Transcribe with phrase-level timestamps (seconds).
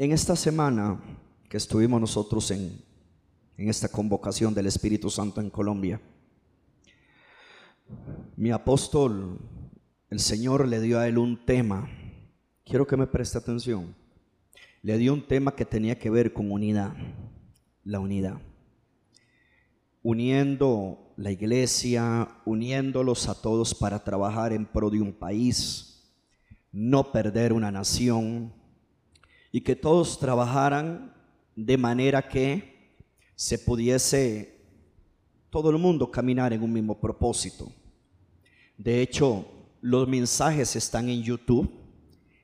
[0.00, 1.00] En esta semana
[1.48, 2.80] que estuvimos nosotros en,
[3.56, 6.00] en esta convocación del Espíritu Santo en Colombia,
[8.36, 9.40] mi apóstol,
[10.08, 11.90] el Señor le dio a él un tema.
[12.64, 13.96] Quiero que me preste atención.
[14.82, 16.94] Le dio un tema que tenía que ver con unidad,
[17.82, 18.40] la unidad.
[20.04, 26.08] Uniendo la iglesia, uniéndolos a todos para trabajar en pro de un país,
[26.70, 28.57] no perder una nación
[29.50, 31.14] y que todos trabajaran
[31.56, 32.92] de manera que
[33.34, 34.58] se pudiese
[35.50, 37.72] todo el mundo caminar en un mismo propósito.
[38.76, 39.46] De hecho,
[39.80, 41.70] los mensajes están en YouTube.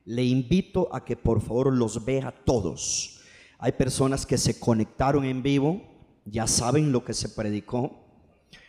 [0.05, 3.21] Le invito a que por favor los vea todos.
[3.57, 5.81] Hay personas que se conectaron en vivo,
[6.25, 8.05] ya saben lo que se predicó.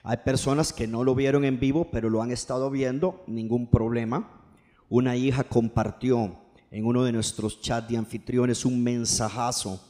[0.02, 4.44] Hay personas que no lo vieron en vivo, pero lo han estado viendo, ningún problema.
[4.88, 6.38] Una hija compartió
[6.76, 9.80] en uno de nuestros chats de anfitriones un mensajazo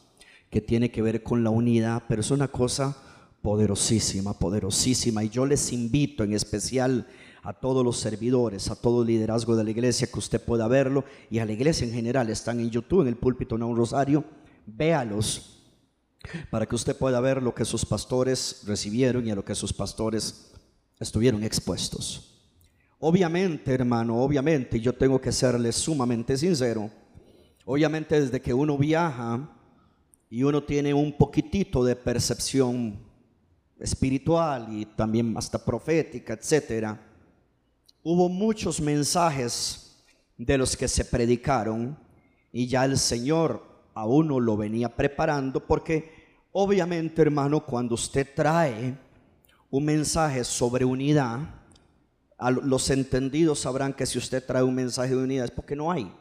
[0.48, 2.96] que tiene que ver con la unidad, pero es una cosa
[3.42, 5.24] poderosísima, poderosísima.
[5.24, 7.08] Y yo les invito en especial
[7.42, 11.04] a todos los servidores, a todo el liderazgo de la iglesia, que usted pueda verlo,
[11.28, 14.22] y a la iglesia en general, están en YouTube, en el púlpito no un rosario,
[14.64, 15.64] véalos,
[16.52, 19.72] para que usted pueda ver lo que sus pastores recibieron y a lo que sus
[19.72, 20.52] pastores
[21.00, 22.35] estuvieron expuestos.
[22.98, 26.90] Obviamente, hermano, obviamente, yo tengo que serle sumamente sincero,
[27.66, 29.50] obviamente desde que uno viaja
[30.30, 32.98] y uno tiene un poquitito de percepción
[33.78, 36.98] espiritual y también hasta profética, etcétera,
[38.02, 40.02] hubo muchos mensajes
[40.38, 41.98] de los que se predicaron
[42.50, 43.62] y ya el Señor
[43.94, 46.12] a uno lo venía preparando porque
[46.52, 48.96] obviamente hermano cuando usted trae
[49.70, 51.40] un mensaje sobre unidad,
[52.62, 56.12] los entendidos sabrán que si usted trae un mensaje de unidad es porque no hay.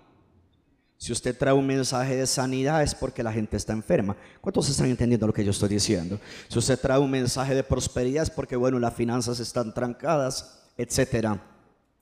[0.98, 4.16] Si usted trae un mensaje de sanidad es porque la gente está enferma.
[4.40, 6.20] ¿Cuántos están entendiendo lo que yo estoy diciendo?
[6.48, 11.42] Si usted trae un mensaje de prosperidad es porque, bueno, las finanzas están trancadas, etcétera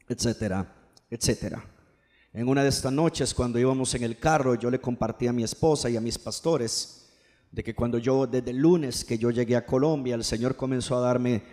[0.07, 0.73] etcétera,
[1.09, 1.63] etcétera.
[2.34, 5.44] En una de estas noches, cuando íbamos en el carro, yo le compartí a mi
[5.44, 7.12] esposa y a mis pastores
[7.52, 10.97] de que cuando yo, desde el lunes que yo llegué a Colombia, el Señor comenzó
[10.97, 11.44] a darme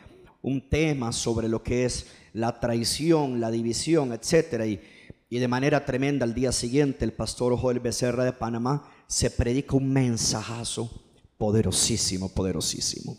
[0.42, 4.66] un tema sobre lo que es la traición, la división, etcétera.
[4.66, 4.80] Y,
[5.28, 9.76] y de manera tremenda, al día siguiente, el pastor Joel Becerra de Panamá se predica
[9.76, 10.90] un mensajazo
[11.38, 13.16] poderosísimo, poderosísimo.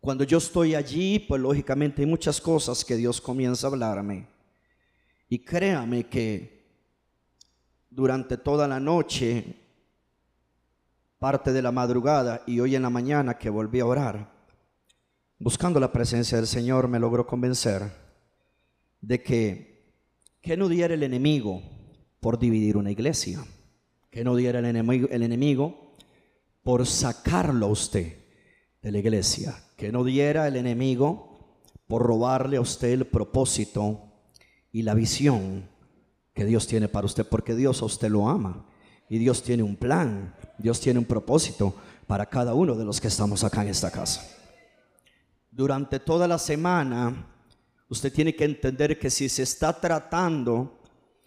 [0.00, 4.28] Cuando yo estoy allí, pues lógicamente hay muchas cosas que Dios comienza a hablarme.
[5.28, 6.64] Y créame que
[7.90, 9.56] durante toda la noche,
[11.18, 14.35] parte de la madrugada y hoy en la mañana que volví a orar,
[15.38, 17.90] buscando la presencia del Señor, me logró convencer
[19.00, 19.92] de que,
[20.40, 21.62] que no diera el enemigo
[22.20, 23.44] por dividir una iglesia,
[24.10, 25.94] que no diera el enemigo, el enemigo
[26.62, 28.16] por sacarlo a usted
[28.82, 34.12] de la iglesia, que no diera el enemigo por robarle a usted el propósito
[34.72, 35.68] y la visión
[36.34, 38.66] que Dios tiene para usted, porque Dios a usted lo ama
[39.08, 41.74] y Dios tiene un plan, Dios tiene un propósito
[42.06, 44.28] para cada uno de los que estamos acá en esta casa.
[45.56, 47.26] Durante toda la semana,
[47.88, 50.82] usted tiene que entender que si se está tratando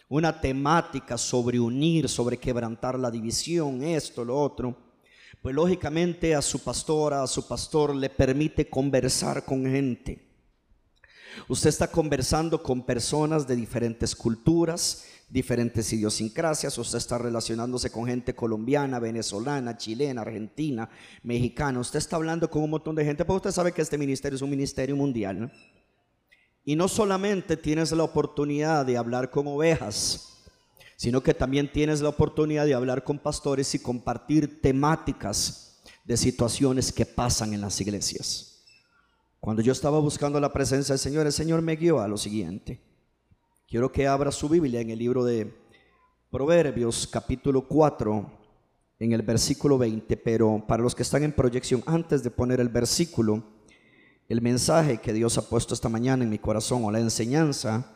[0.07, 4.77] una temática sobre unir, sobre quebrantar la división, esto, lo otro,
[5.41, 10.23] pues lógicamente a su pastora, a su pastor le permite conversar con gente.
[11.47, 18.33] Usted está conversando con personas de diferentes culturas, diferentes idiosincrasias, usted está relacionándose con gente
[18.33, 20.89] colombiana, venezolana, chilena, argentina,
[21.21, 24.35] mexicana, usted está hablando con un montón de gente, porque usted sabe que este ministerio
[24.35, 25.51] es un ministerio mundial.
[26.65, 30.37] Y no solamente tienes la oportunidad de hablar con ovejas,
[30.97, 36.91] sino que también tienes la oportunidad de hablar con pastores y compartir temáticas de situaciones
[36.91, 38.65] que pasan en las iglesias.
[39.39, 42.88] Cuando yo estaba buscando la presencia del Señor, el Señor me guió a lo siguiente.
[43.69, 45.53] Quiero que abra su Biblia en el libro de
[46.31, 48.31] Proverbios capítulo 4,
[48.97, 52.69] en el versículo 20, pero para los que están en proyección, antes de poner el
[52.69, 53.43] versículo,
[54.27, 57.95] el mensaje que Dios ha puesto esta mañana en mi corazón o la enseñanza,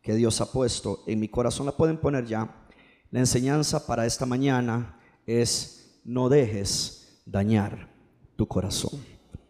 [0.00, 1.66] que Dios ha puesto en mi corazón.
[1.66, 2.64] La pueden poner ya.
[3.10, 7.90] La enseñanza para esta mañana es no dejes dañar
[8.36, 8.98] tu corazón.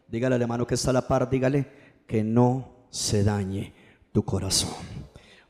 [0.09, 1.69] Dígale al hermano que está a la par, dígale
[2.09, 3.73] que no se dañe
[4.11, 5.00] tu corazón.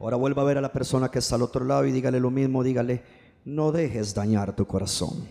[0.00, 2.31] Ahora vuelva a ver a la persona que está al otro lado y dígale lo
[2.31, 3.02] mismo, dígale,
[3.44, 5.29] no dejes dañar tu corazón.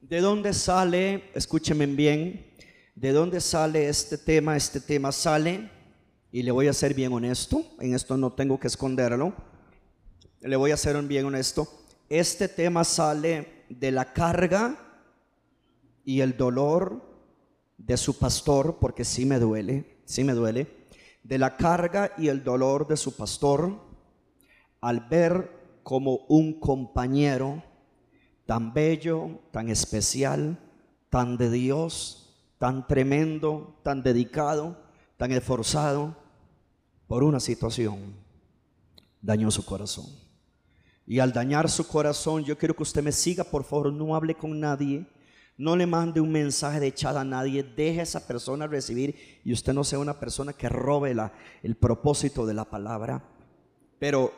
[0.00, 2.44] ¿De dónde sale, escúcheme bien,
[2.96, 4.56] de dónde sale este tema?
[4.56, 5.70] Este tema sale
[6.32, 9.32] y le voy a ser bien honesto, en esto no tengo que esconderlo,
[10.40, 11.68] le voy a ser bien honesto,
[12.08, 14.76] este tema sale de la carga
[16.04, 17.00] y el dolor
[17.76, 20.77] de su pastor, porque sí me duele, sí me duele,
[21.28, 23.78] de la carga y el dolor de su pastor
[24.80, 27.62] al ver como un compañero
[28.46, 30.58] tan bello, tan especial,
[31.10, 34.78] tan de Dios, tan tremendo, tan dedicado,
[35.18, 36.16] tan esforzado,
[37.06, 38.14] por una situación,
[39.20, 40.06] dañó su corazón.
[41.06, 44.34] Y al dañar su corazón, yo quiero que usted me siga, por favor, no hable
[44.34, 45.06] con nadie,
[45.58, 49.14] no le mande un mensaje de echada a nadie, deje a esa persona recibir
[49.44, 51.14] y usted no sea una persona que robe
[51.62, 53.22] el propósito de la palabra.
[53.98, 54.32] Pero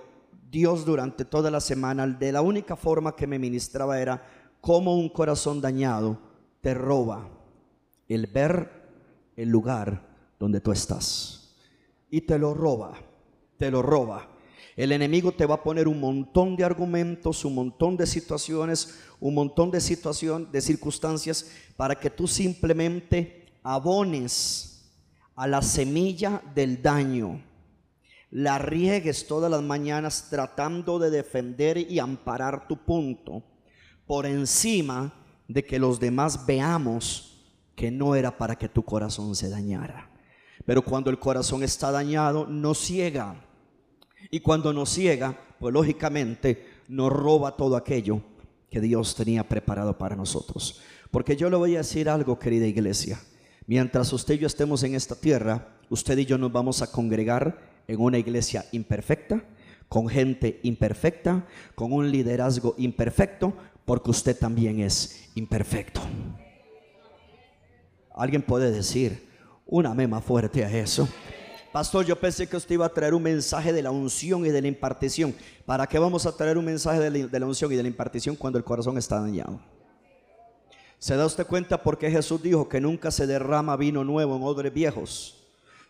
[0.51, 4.27] Dios durante toda la semana, de la única forma que me ministraba era
[4.61, 6.19] como un corazón dañado
[6.61, 7.29] te roba
[8.09, 8.71] el ver
[9.37, 10.03] el lugar
[10.39, 11.57] donde tú estás.
[12.11, 12.95] Y te lo roba,
[13.57, 14.29] te lo roba.
[14.81, 19.35] El enemigo te va a poner un montón de argumentos, un montón de situaciones, un
[19.35, 24.91] montón de situaciones, de circunstancias para que tú simplemente abones
[25.37, 27.43] a la semilla del daño.
[28.31, 33.43] La riegues todas las mañanas tratando de defender y amparar tu punto
[34.07, 35.13] por encima
[35.47, 40.11] de que los demás veamos que no era para que tu corazón se dañara.
[40.65, 43.50] Pero cuando el corazón está dañado, no ciega.
[44.31, 48.21] Y cuando nos ciega, pues lógicamente nos roba todo aquello
[48.71, 50.81] que Dios tenía preparado para nosotros.
[51.11, 53.21] Porque yo le voy a decir algo, querida iglesia.
[53.67, 57.59] Mientras usted y yo estemos en esta tierra, usted y yo nos vamos a congregar
[57.87, 59.43] en una iglesia imperfecta,
[59.89, 66.01] con gente imperfecta, con un liderazgo imperfecto, porque usted también es imperfecto.
[68.15, 69.29] Alguien puede decir
[69.67, 71.09] una mema fuerte a eso.
[71.73, 74.61] Pastor, yo pensé que usted iba a traer un mensaje de la unción y de
[74.61, 75.33] la impartición.
[75.65, 78.59] ¿Para qué vamos a traer un mensaje de la, unción y de la impartición cuando
[78.59, 79.61] el corazón está dañado?
[80.99, 84.43] ¿Se da usted cuenta por qué Jesús dijo que nunca se derrama vino nuevo en
[84.43, 85.37] odres viejos?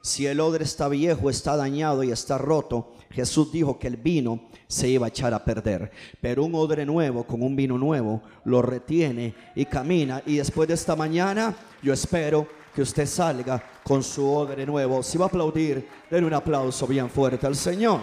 [0.02, 4.48] Si el odre está viejo, está dañado y está roto, Jesús dijo que el vino
[4.66, 5.90] se iba a echar a perder.
[6.20, 10.22] Pero un odre nuevo con un vino nuevo lo retiene y camina.
[10.26, 15.02] Y después de esta mañana, yo espero que usted salga con su odre nuevo.
[15.02, 18.00] Si va a aplaudir, den un aplauso bien fuerte al Señor.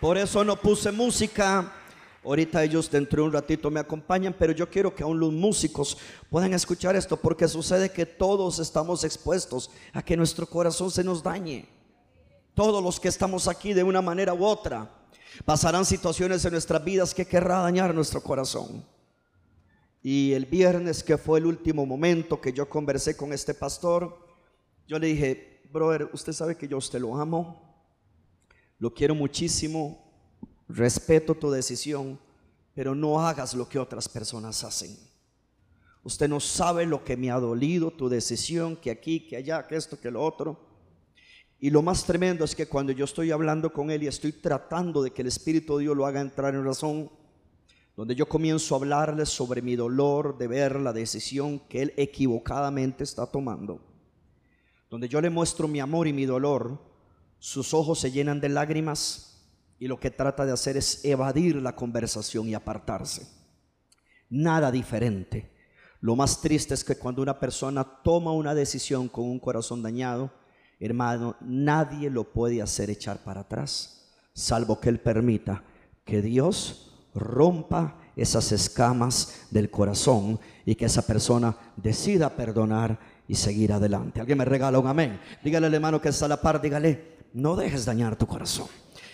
[0.00, 1.72] Por eso no puse música
[2.24, 5.96] Ahorita ellos dentro de un ratito me acompañan, pero yo quiero que aún los músicos
[6.28, 11.22] puedan escuchar esto porque sucede que todos estamos expuestos a que nuestro corazón se nos
[11.22, 11.66] dañe.
[12.54, 14.90] Todos los que estamos aquí de una manera u otra
[15.44, 18.84] pasarán situaciones en nuestras vidas que querrá dañar nuestro corazón.
[20.02, 24.18] Y el viernes, que fue el último momento que yo conversé con este pastor,
[24.86, 27.84] yo le dije, brother, usted sabe que yo a usted lo amo,
[28.78, 30.08] lo quiero muchísimo,
[30.68, 32.18] respeto tu decisión,
[32.74, 34.96] pero no hagas lo que otras personas hacen.
[36.04, 39.76] Usted no sabe lo que me ha dolido, tu decisión, que aquí, que allá, que
[39.76, 40.58] esto, que lo otro.
[41.58, 45.02] Y lo más tremendo es que cuando yo estoy hablando con él y estoy tratando
[45.02, 47.10] de que el Espíritu de Dios lo haga entrar en razón,
[47.98, 53.02] donde yo comienzo a hablarle sobre mi dolor de ver la decisión que él equivocadamente
[53.02, 53.80] está tomando,
[54.88, 56.80] donde yo le muestro mi amor y mi dolor,
[57.40, 59.50] sus ojos se llenan de lágrimas
[59.80, 63.26] y lo que trata de hacer es evadir la conversación y apartarse.
[64.30, 65.50] Nada diferente.
[66.00, 70.30] Lo más triste es que cuando una persona toma una decisión con un corazón dañado,
[70.78, 75.64] hermano, nadie lo puede hacer echar para atrás, salvo que Él permita
[76.04, 76.87] que Dios
[77.18, 82.98] rompa esas escamas del corazón y que esa persona decida perdonar
[83.28, 84.20] y seguir adelante.
[84.20, 85.20] Alguien me regala un amén.
[85.42, 88.66] Dígale al hermano que está a la par, dígale, no dejes dañar tu corazón.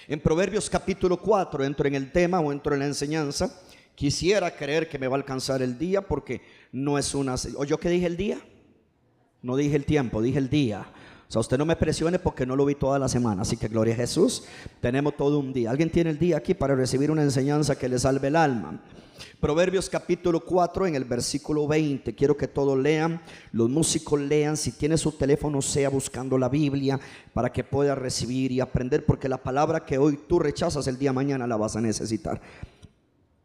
[0.06, 3.50] En Proverbios capítulo 4, entro en el tema o entro en la enseñanza.
[3.94, 6.42] Quisiera creer que me va a alcanzar el día porque
[6.72, 7.34] no es una...
[7.56, 8.38] ¿O yo qué dije el día?
[9.42, 10.86] No dije el tiempo, dije el día.
[11.28, 13.42] O sea, usted no me presione porque no lo vi toda la semana.
[13.42, 14.44] Así que gloria a Jesús.
[14.80, 15.70] Tenemos todo un día.
[15.70, 18.80] ¿Alguien tiene el día aquí para recibir una enseñanza que le salve el alma?
[19.40, 22.14] Proverbios capítulo 4 en el versículo 20.
[22.14, 23.20] Quiero que todos lean,
[23.52, 26.98] los músicos lean, si tiene su teléfono sea buscando la Biblia
[27.32, 31.12] para que pueda recibir y aprender, porque la palabra que hoy tú rechazas el día
[31.12, 32.40] mañana la vas a necesitar.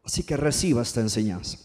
[0.02, 1.58] Así que reciba esta enseñanza.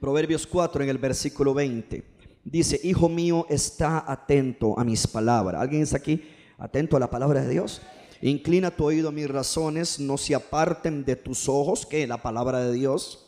[0.00, 2.19] Proverbios 4 en el versículo 20.
[2.44, 5.60] Dice, hijo mío, está atento a mis palabras.
[5.60, 6.22] ¿Alguien está aquí
[6.58, 7.82] atento a la palabra de Dios?
[8.22, 12.60] Inclina tu oído a mis razones, no se aparten de tus ojos, que la palabra
[12.60, 13.26] de Dios.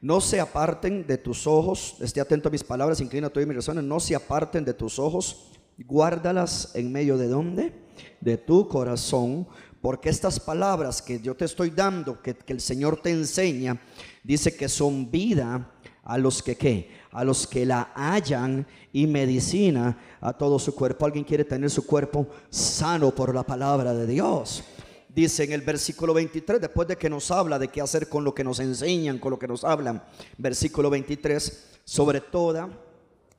[0.00, 3.54] No se aparten de tus ojos, esté atento a mis palabras, inclina tu oído a
[3.54, 7.72] mis razones, no se aparten de tus ojos, guárdalas en medio de dónde?
[8.20, 9.48] De tu corazón,
[9.80, 13.80] porque estas palabras que yo te estoy dando, que, que el Señor te enseña,
[14.22, 15.72] dice que son vida
[16.04, 21.06] a los que qué, a los que la hallan y medicina a todo su cuerpo.
[21.06, 24.64] Alguien quiere tener su cuerpo sano por la palabra de Dios.
[25.08, 28.34] Dice en el versículo 23, después de que nos habla de qué hacer con lo
[28.34, 30.02] que nos enseñan, con lo que nos hablan,
[30.36, 32.68] versículo 23, sobre toda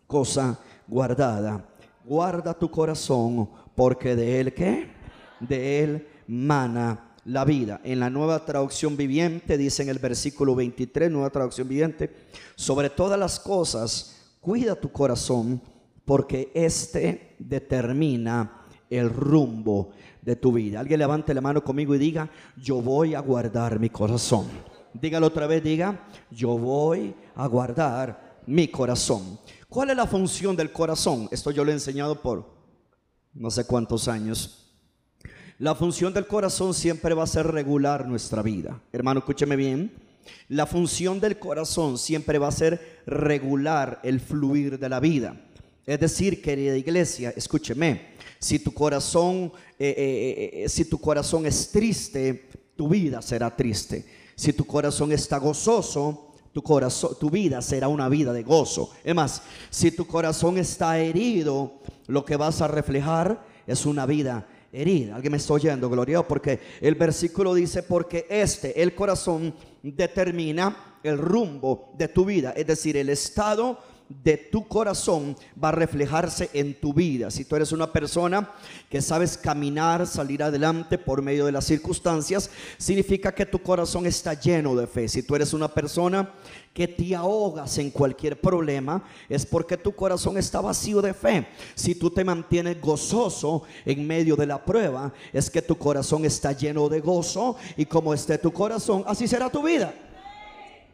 [0.08, 1.64] cosa guardada,
[2.04, 4.92] guarda tu corazón, porque de él qué?
[5.40, 7.80] De él mana la vida.
[7.84, 12.12] En la nueva traducción viviente dice en el versículo 23, nueva traducción viviente,
[12.56, 15.62] sobre todas las cosas, cuida tu corazón
[16.06, 19.92] porque éste determina el rumbo
[20.24, 20.80] de tu vida.
[20.80, 24.48] Alguien levante la mano conmigo y diga, yo voy a guardar mi corazón.
[24.92, 29.40] Dígalo otra vez, diga, yo voy a guardar mi corazón.
[29.68, 31.30] ¿Cuál es la función del corazón?
[31.32, 32.50] Esto yo lo he enseñado por
[33.36, 34.59] no sé cuántos años.
[35.60, 38.82] La función del corazón siempre va a ser regular nuestra vida.
[38.94, 39.92] Hermano, escúcheme bien.
[40.48, 45.36] La función del corazón siempre va a ser regular el fluir de la vida.
[45.86, 51.70] Es decir, querida iglesia, escúcheme, si tu corazón, eh, eh, eh, si tu corazón es
[51.70, 52.48] triste,
[52.78, 54.06] tu vida será triste.
[54.36, 58.92] Si tu corazón está gozoso, tu corazón, tu vida será una vida de gozo.
[59.04, 64.48] Es más, si tu corazón está herido, lo que vas a reflejar es una vida
[64.72, 65.16] herida.
[65.16, 71.18] Alguien me está oyendo, gloria, porque el versículo dice, porque este, el corazón, determina el
[71.18, 76.80] rumbo de tu vida, es decir, el estado de tu corazón va a reflejarse en
[76.80, 77.30] tu vida.
[77.30, 78.50] Si tú eres una persona
[78.90, 84.34] que sabes caminar, salir adelante por medio de las circunstancias, significa que tu corazón está
[84.34, 85.08] lleno de fe.
[85.08, 86.34] Si tú eres una persona
[86.74, 91.48] que te ahogas en cualquier problema, es porque tu corazón está vacío de fe.
[91.76, 96.52] Si tú te mantienes gozoso en medio de la prueba, es que tu corazón está
[96.52, 99.94] lleno de gozo y como esté tu corazón, así será tu vida.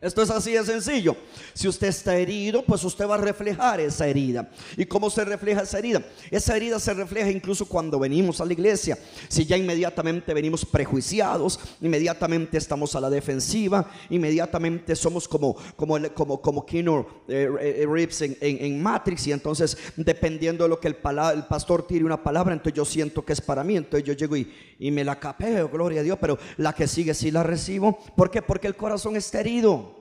[0.05, 1.17] Esto es así de sencillo.
[1.55, 4.47] Si usted está herido, pues usted va a reflejar esa herida.
[4.77, 6.03] ¿Y cómo se refleja esa herida?
[6.29, 9.00] Esa herida se refleja incluso cuando venimos a la iglesia.
[9.27, 16.39] Si ya inmediatamente venimos prejuiciados, inmediatamente estamos a la defensiva, inmediatamente somos como, como, como,
[16.39, 19.25] como Keanu eh, eh, Reeves en, Matrix.
[19.25, 20.97] Y entonces, dependiendo de lo que el,
[21.33, 23.75] el, pastor tire una palabra, entonces yo siento que es para mí.
[23.75, 26.19] Entonces yo llego y, y me la capeo, gloria a Dios.
[26.21, 27.97] Pero la que sigue sí la recibo.
[28.15, 28.43] ¿Por qué?
[28.43, 29.94] Porque el corazón está herido.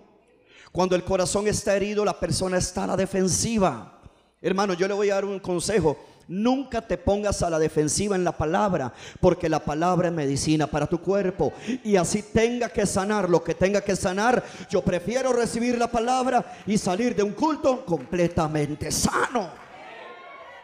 [0.74, 4.00] Cuando el corazón está herido, la persona está a la defensiva.
[4.42, 5.96] Hermano, yo le voy a dar un consejo.
[6.26, 10.88] Nunca te pongas a la defensiva en la palabra, porque la palabra es medicina para
[10.88, 11.52] tu cuerpo.
[11.84, 16.44] Y así tenga que sanar lo que tenga que sanar, yo prefiero recibir la palabra
[16.66, 19.50] y salir de un culto completamente sano.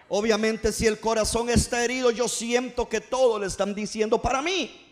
[0.09, 4.90] Obviamente si el corazón está herido, yo siento que todo le están diciendo para mí.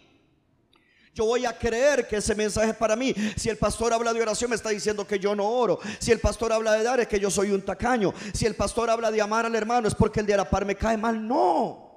[1.18, 3.12] Yo voy a creer que ese mensaje es para mí.
[3.34, 5.80] Si el pastor habla de oración, me está diciendo que yo no oro.
[5.98, 8.14] Si el pastor habla de dar, es que yo soy un tacaño.
[8.32, 10.76] Si el pastor habla de amar al hermano, es porque el de la par me
[10.76, 11.26] cae mal.
[11.26, 11.87] No.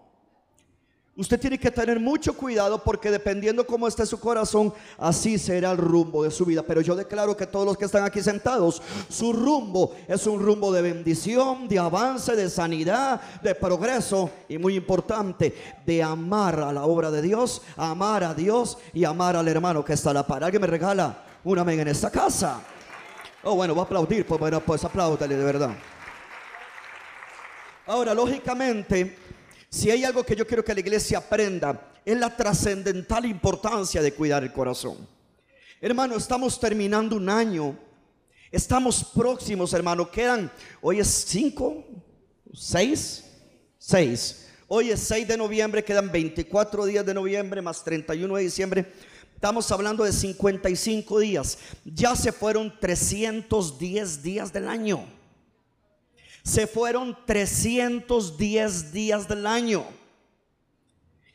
[1.22, 5.78] Usted tiene que tener mucho cuidado porque dependiendo cómo esté su corazón, así será el
[5.78, 6.63] rumbo de su vida.
[6.63, 10.72] Pero yo declaro que todos los que están aquí sentados, su rumbo es un rumbo
[10.72, 16.86] de bendición, de avance, de sanidad, de progreso y muy importante, de amar a la
[16.86, 20.44] obra de Dios, amar a Dios y amar al hermano que está a la par.
[20.44, 22.62] ¿Alguien me regala un amén en esta casa?
[23.44, 25.70] Oh, bueno, va a aplaudir, pues bueno, pues apláudale de verdad.
[27.86, 29.18] Ahora, lógicamente,
[29.72, 34.13] si hay algo que yo quiero que la iglesia aprenda, es la trascendental importancia de
[34.13, 35.08] cuidar el corazón.
[35.80, 37.78] Hermano, estamos terminando un año.
[38.51, 40.12] Estamos próximos, hermano.
[40.12, 40.51] Quedan,
[40.82, 41.86] hoy es 5,
[42.54, 43.24] 6,
[43.80, 44.48] 6.
[44.68, 48.86] Hoy es 6 de noviembre, quedan 24 días de noviembre más 31 de diciembre.
[49.34, 51.58] Estamos hablando de 55 días.
[51.86, 55.21] Ya se fueron 310 días del año.
[56.43, 59.86] Se fueron 310 días del año.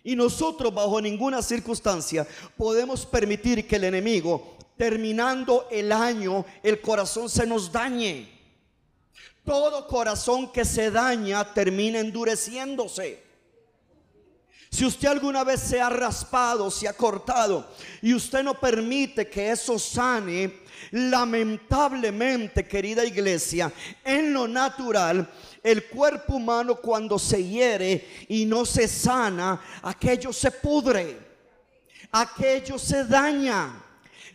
[0.02, 7.28] Y nosotros bajo ninguna circunstancia podemos permitir que el enemigo, terminando el año, el corazón
[7.28, 8.28] se nos dañe.
[9.44, 13.25] Todo corazón que se daña termina endureciéndose.
[14.70, 17.68] Si usted alguna vez se ha raspado, se ha cortado
[18.02, 23.72] y usted no permite que eso sane, Lamentablemente, querida iglesia,
[24.04, 25.28] en lo natural,
[25.62, 31.18] el cuerpo humano cuando se hiere y no se sana, aquello se pudre,
[32.12, 33.82] aquello se daña,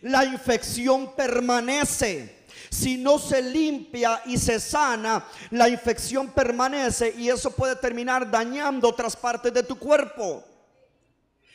[0.02, 2.41] la infección permanece.
[2.70, 8.88] Si no se limpia y se sana, la infección permanece y eso puede terminar dañando
[8.88, 10.44] otras partes de tu cuerpo.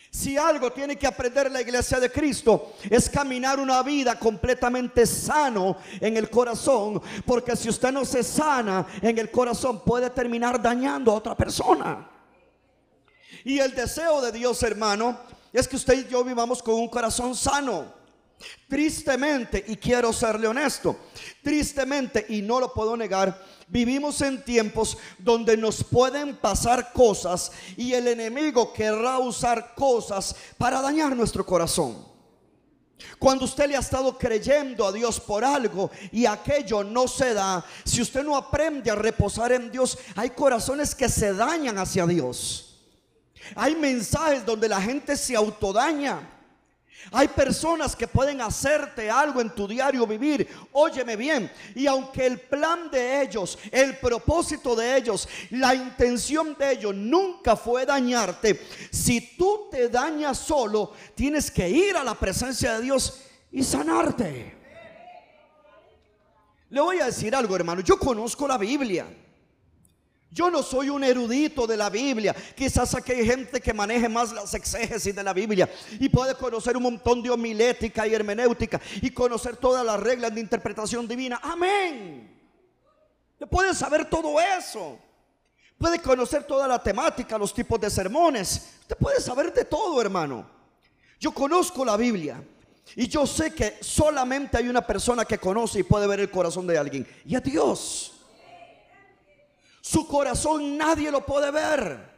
[0.10, 5.78] Si algo tiene que aprender la iglesia de Cristo es caminar una vida completamente sano
[6.00, 11.12] en el corazón, porque si usted no se sana en el corazón puede terminar dañando
[11.12, 12.10] a otra persona.
[13.44, 15.20] Y el deseo de Dios, hermano,
[15.54, 17.94] es que usted y yo vivamos con un corazón sano.
[18.68, 20.96] Tristemente, y quiero serle honesto,
[21.42, 27.94] tristemente, y no lo puedo negar, vivimos en tiempos donde nos pueden pasar cosas y
[27.94, 32.06] el enemigo querrá usar cosas para dañar nuestro corazón.
[33.20, 37.64] Cuando usted le ha estado creyendo a Dios por algo y aquello no se da,
[37.84, 42.86] si usted no aprende a reposar en Dios, hay corazones que se dañan hacia Dios.
[43.56, 46.37] Hay mensajes donde la gente se autodaña.
[47.12, 50.48] Hay personas que pueden hacerte algo en tu diario vivir.
[50.72, 51.52] Óyeme bien.
[51.74, 57.56] Y aunque el plan de ellos, el propósito de ellos, la intención de ellos nunca
[57.56, 58.60] fue dañarte,
[58.92, 64.56] si tú te dañas solo, tienes que ir a la presencia de Dios y sanarte.
[66.70, 67.82] Le voy a decir algo, hermano.
[67.82, 69.08] Yo conozco la Biblia.
[70.30, 72.36] Yo no soy un erudito de la Biblia.
[72.56, 75.70] Quizás aquí hay gente que maneje más las exégesis de la Biblia
[76.00, 80.42] y puede conocer un montón de homilética y hermenéutica y conocer todas las reglas de
[80.42, 81.40] interpretación divina.
[81.42, 82.36] Amén.
[83.50, 85.00] Puede saber todo eso.
[85.78, 88.74] Puede conocer toda la temática, los tipos de sermones.
[88.82, 90.50] Usted puede saber de todo, hermano.
[91.20, 92.44] Yo conozco la Biblia.
[92.96, 96.66] Y yo sé que solamente hay una persona que conoce y puede ver el corazón
[96.66, 97.08] de alguien.
[97.26, 98.17] Y es Dios.
[99.90, 102.17] Su corazón nadie lo puede ver.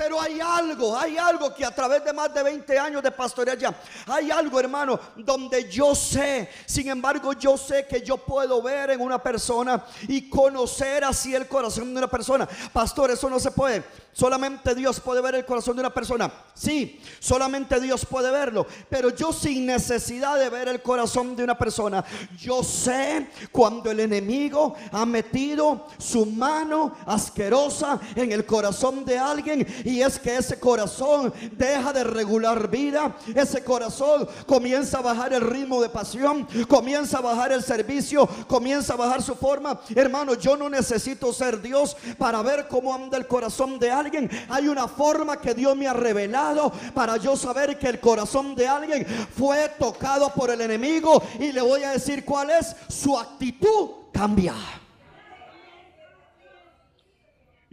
[0.00, 3.58] Pero hay algo, hay algo que a través de más de 20 años de pastorear
[3.58, 3.74] ya,
[4.06, 9.02] hay algo hermano donde yo sé, sin embargo yo sé que yo puedo ver en
[9.02, 12.48] una persona y conocer así el corazón de una persona.
[12.72, 13.84] Pastor, eso no se puede.
[14.12, 16.32] Solamente Dios puede ver el corazón de una persona.
[16.54, 18.66] Sí, solamente Dios puede verlo.
[18.88, 22.04] Pero yo sin necesidad de ver el corazón de una persona,
[22.38, 29.66] yo sé cuando el enemigo ha metido su mano asquerosa en el corazón de alguien
[29.90, 33.16] y es que ese corazón deja de regular vida.
[33.34, 38.94] Ese corazón comienza a bajar el ritmo de pasión, comienza a bajar el servicio, comienza
[38.94, 39.80] a bajar su forma.
[39.94, 44.30] Hermano, yo no necesito ser Dios para ver cómo anda el corazón de alguien.
[44.48, 48.68] Hay una forma que Dios me ha revelado para yo saber que el corazón de
[48.68, 53.90] alguien fue tocado por el enemigo y le voy a decir cuál es su actitud
[54.12, 54.54] cambia.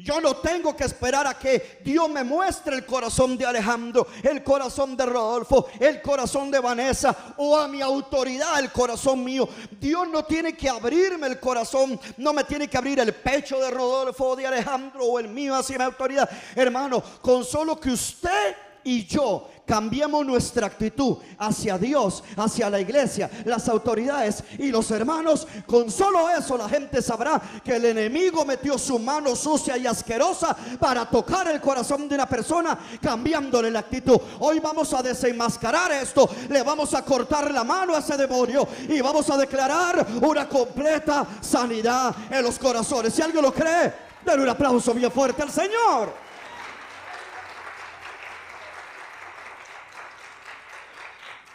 [0.07, 4.41] Yo no tengo que esperar a que Dios me muestre el corazón de Alejandro, el
[4.41, 9.49] corazón de Rodolfo, el corazón de Vanessa o a mi autoridad el corazón mío.
[9.77, 13.69] Dios no tiene que abrirme el corazón, no me tiene que abrir el pecho de
[13.69, 16.29] Rodolfo o de Alejandro o el mío hacia mi autoridad.
[16.55, 18.55] Hermano, con solo que usted
[18.87, 25.45] y yo cambiemos nuestra actitud hacia Dios, hacia la iglesia, las autoridades y los hermanos,
[25.65, 30.55] con solo eso la gente sabrá que el enemigo metió su mano sucia y asquerosa
[30.79, 34.21] para tocar el corazón de una persona, cambiándole la actitud.
[34.39, 39.01] Hoy vamos a desenmascarar esto, le vamos a cortar la mano a ese demonio y
[39.01, 43.13] vamos a declarar una completa sanidad en los corazones.
[43.13, 43.93] Si alguien lo cree,
[44.25, 46.26] denle un aplauso bien fuerte al Señor.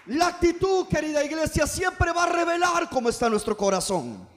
[0.07, 4.29] La actitud, querida iglesia, siempre va a revelar cómo está nuestro corazón.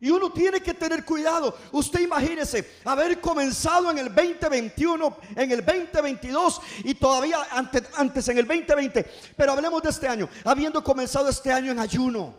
[0.00, 1.56] Y uno tiene que tener cuidado.
[1.70, 8.38] Usted imagínese haber comenzado en el 2021, en el 2022 y todavía antes, antes en
[8.38, 9.04] el 2020.
[9.36, 10.28] Pero hablemos de este año.
[10.44, 12.34] Habiendo comenzado este año en ayuno.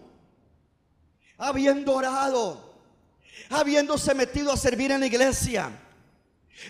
[1.38, 2.74] Habiendo orado.
[3.50, 5.83] Habiéndose metido a servir en la iglesia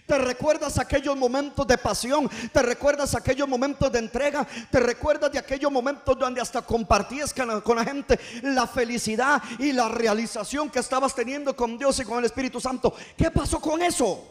[0.06, 5.40] te recuerdas aquellos momentos de pasión, te recuerdas aquellos momentos de entrega, te recuerdas de
[5.40, 11.14] aquellos momentos donde hasta compartías con la, gente la felicidad y la realización que estabas
[11.14, 12.94] teniendo con Dios y con el Espíritu Santo.
[13.18, 14.30] ¿Qué pasó con eso?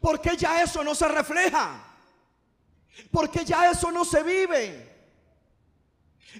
[0.00, 1.84] Porque ya eso no se refleja.
[3.10, 4.97] Porque ya eso no se vive.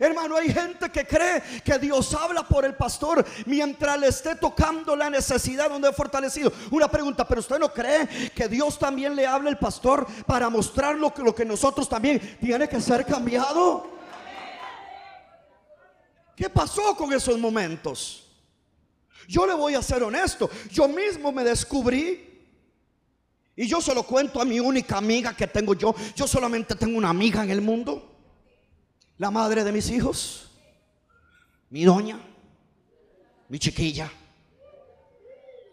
[0.01, 4.95] Hermano, hay gente que cree que Dios habla por el pastor mientras le esté tocando
[4.95, 6.53] la necesidad donde es fortalecido.
[6.71, 10.97] Una pregunta, pero usted no cree que Dios también le habla al pastor para mostrar
[10.97, 13.89] lo que, lo que nosotros también tiene que ser cambiado.
[16.37, 18.25] ¿Qué pasó con esos momentos?
[19.27, 20.49] Yo le voy a ser honesto.
[20.71, 22.25] Yo mismo me descubrí
[23.57, 25.95] y yo se lo cuento a mi única amiga que tengo yo.
[26.15, 28.18] Yo solamente tengo una amiga en el mundo
[29.19, 30.49] la madre de mis hijos,
[31.71, 32.19] mi doña,
[33.49, 34.11] mi chiquilla,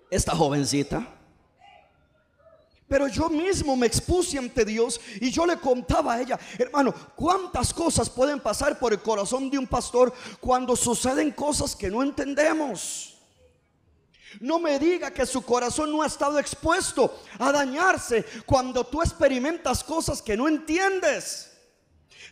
[0.10, 1.12] esta jovencita.
[2.88, 7.74] Pero yo mismo me expuse ante Dios y yo le contaba a ella, hermano, cuántas
[7.74, 13.18] cosas pueden pasar por el corazón de un pastor cuando suceden cosas que no entendemos.
[14.40, 19.84] No me diga que su corazón no ha estado expuesto a dañarse cuando tú experimentas
[19.84, 21.55] cosas que no entiendes.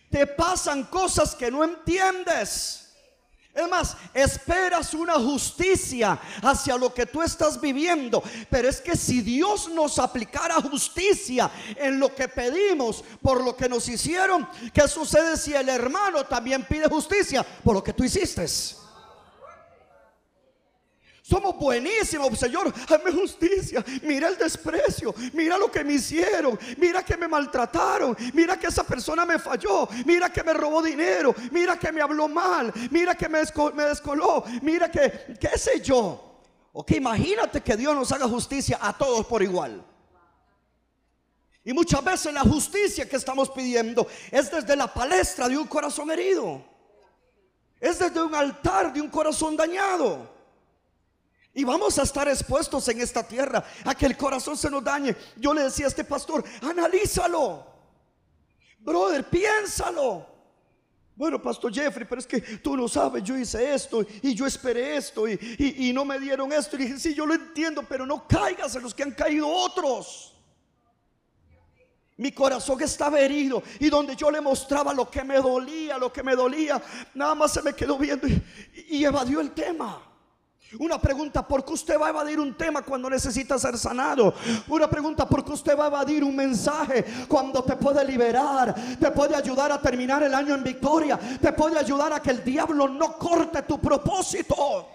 [0.10, 2.84] Te pasan cosas que no entiendes.
[3.54, 8.24] Es más, esperas una justicia hacia lo que tú estás viviendo.
[8.50, 13.70] Pero es que si Dios nos aplicara justicia en lo que pedimos por lo que
[13.70, 18.48] nos hicieron, ¿qué sucede si el hermano también pide justicia por lo que tú hiciste?
[21.26, 23.82] Somos buenísimos, Señor, hazme justicia.
[24.02, 28.84] Mira el desprecio, mira lo que me hicieron, mira que me maltrataron, mira que esa
[28.84, 33.30] persona me falló, mira que me robó dinero, mira que me habló mal, mira que
[33.30, 36.42] me, descoló, mira que, qué sé yo.
[36.74, 39.82] Ok, imagínate que Dios nos haga justicia a todos por igual.
[41.64, 46.12] Y muchas veces la justicia que estamos pidiendo es desde la palestra de un corazón
[46.12, 46.62] herido.
[47.80, 50.33] Es desde un altar de un corazón dañado.
[51.54, 55.16] Y vamos a estar expuestos en esta tierra a que el corazón se nos dañe.
[55.38, 57.66] Yo le decía a este pastor, analízalo.
[58.80, 60.34] Brother, piénsalo.
[61.16, 64.98] Bueno, Pastor Jeffrey, pero es que tú no sabes, yo hice esto y yo esperé
[64.98, 66.76] esto y, no me dieron esto.
[66.76, 70.34] Y dije, sí, yo lo entiendo, pero no caigas en los que han caído otros.
[72.18, 76.24] Mi corazón estaba herido y donde yo le mostraba lo que me dolía, lo que
[76.24, 76.82] me dolía,
[77.14, 80.13] nada más se me quedó viendo y evadió el tema.
[80.80, 84.34] Una pregunta, ¿por qué usted va a evadir un tema cuando necesita ser sanado?
[84.68, 88.74] Una pregunta, ¿por qué usted va a evadir un mensaje cuando te puede liberar?
[89.00, 91.20] Te puede ayudar a terminar el año en victoria.
[91.40, 94.90] Te puede ayudar a que el diablo no corte tu propósito.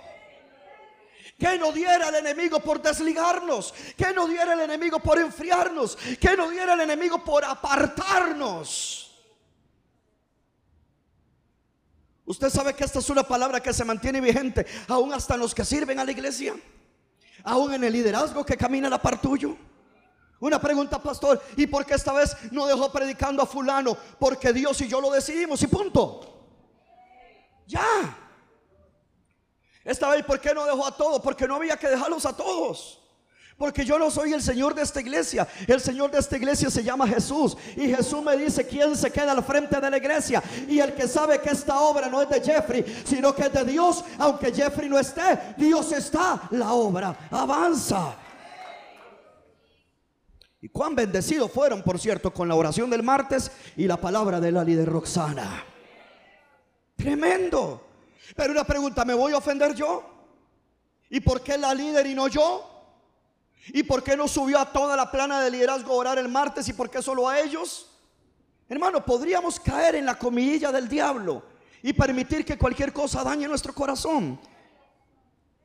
[1.39, 3.73] Que no diera el enemigo por desligarnos.
[3.97, 5.97] Que no diera el enemigo por enfriarnos.
[6.21, 9.08] Que no diera el enemigo por apartarnos.
[12.29, 15.65] Usted sabe que esta es una palabra que se mantiene vigente aún hasta los que
[15.65, 16.55] sirven a la iglesia,
[17.43, 19.57] aún en el liderazgo que camina a la par tuyo.
[20.39, 23.97] Una pregunta, pastor, ¿y por qué esta vez no dejó predicando a fulano?
[24.19, 26.45] Porque Dios y yo lo decidimos y punto.
[27.67, 28.15] Ya.
[29.83, 31.23] Esta vez, ¿por qué no dejó a todos?
[31.23, 33.01] Porque no había que dejarlos a todos.
[33.59, 35.47] Porque yo no soy el Señor de esta iglesia.
[35.67, 37.57] El Señor de esta iglesia se llama Jesús.
[37.77, 40.41] Y Jesús me dice quién se queda al frente de la iglesia.
[40.69, 43.65] Y el que sabe que esta obra no es de Jeffrey, sino que es de
[43.65, 46.43] Dios, aunque Jeffrey no esté, Dios está.
[46.53, 48.15] La obra avanza.
[50.61, 54.53] Y cuán bendecidos fueron, por cierto, con la oración del martes y la palabra de
[54.53, 55.65] la líder Roxana.
[56.95, 57.83] Tremendo.
[58.37, 60.05] Pero una pregunta, ¿me voy a ofender yo?
[61.11, 62.78] ¿Y por qué la líder y no yo?
[63.67, 66.69] ¿Y por qué no subió a toda la plana de liderazgo a orar el martes
[66.69, 67.91] y por qué solo a ellos?
[68.69, 71.43] Hermano, podríamos caer en la comidilla del diablo
[71.83, 74.39] y permitir que cualquier cosa dañe nuestro corazón.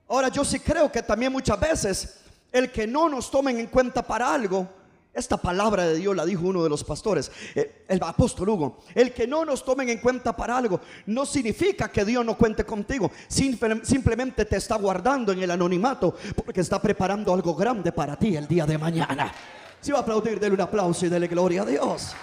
[0.08, 2.20] Ahora, yo sí creo que también muchas veces
[2.52, 4.68] el que no nos tomen en cuenta para algo
[5.13, 8.80] esta palabra de Dios la dijo uno de los pastores, eh, el apóstol Hugo.
[8.95, 12.65] El que no nos tomen en cuenta para algo no significa que Dios no cuente
[12.65, 13.12] contigo.
[13.28, 18.47] Simplemente te está guardando en el anonimato porque está preparando algo grande para ti el
[18.47, 19.32] día de mañana.
[19.80, 22.15] Si va a aplaudir, denle un aplauso y dele gloria a Dios.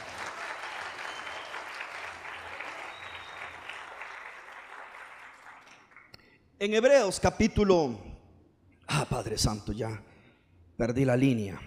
[6.59, 8.11] En Hebreos capítulo...
[8.89, 10.03] Ah, Padre Santo, ya
[10.77, 11.61] perdí la línea.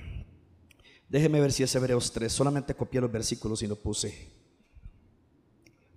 [1.13, 2.33] Déjeme ver si es Hebreos 3.
[2.33, 4.31] Solamente copié los versículos y no puse.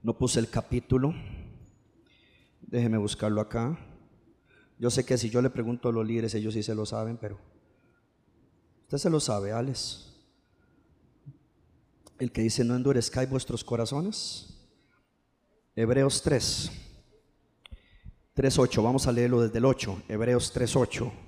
[0.02, 1.14] No puse el capítulo.
[2.61, 3.79] Déjeme buscarlo acá.
[4.79, 7.16] Yo sé que si yo le pregunto a los líderes, ellos sí se lo saben,
[7.16, 7.38] pero
[8.83, 10.12] usted se lo sabe, Alex.
[12.18, 14.68] El que dice, no endurezcáis vuestros corazones.
[15.74, 16.70] Hebreos 3.
[18.37, 18.83] 3.8.
[18.85, 20.02] Vamos a leerlo desde el 8.
[20.09, 21.25] Hebreos 3.8.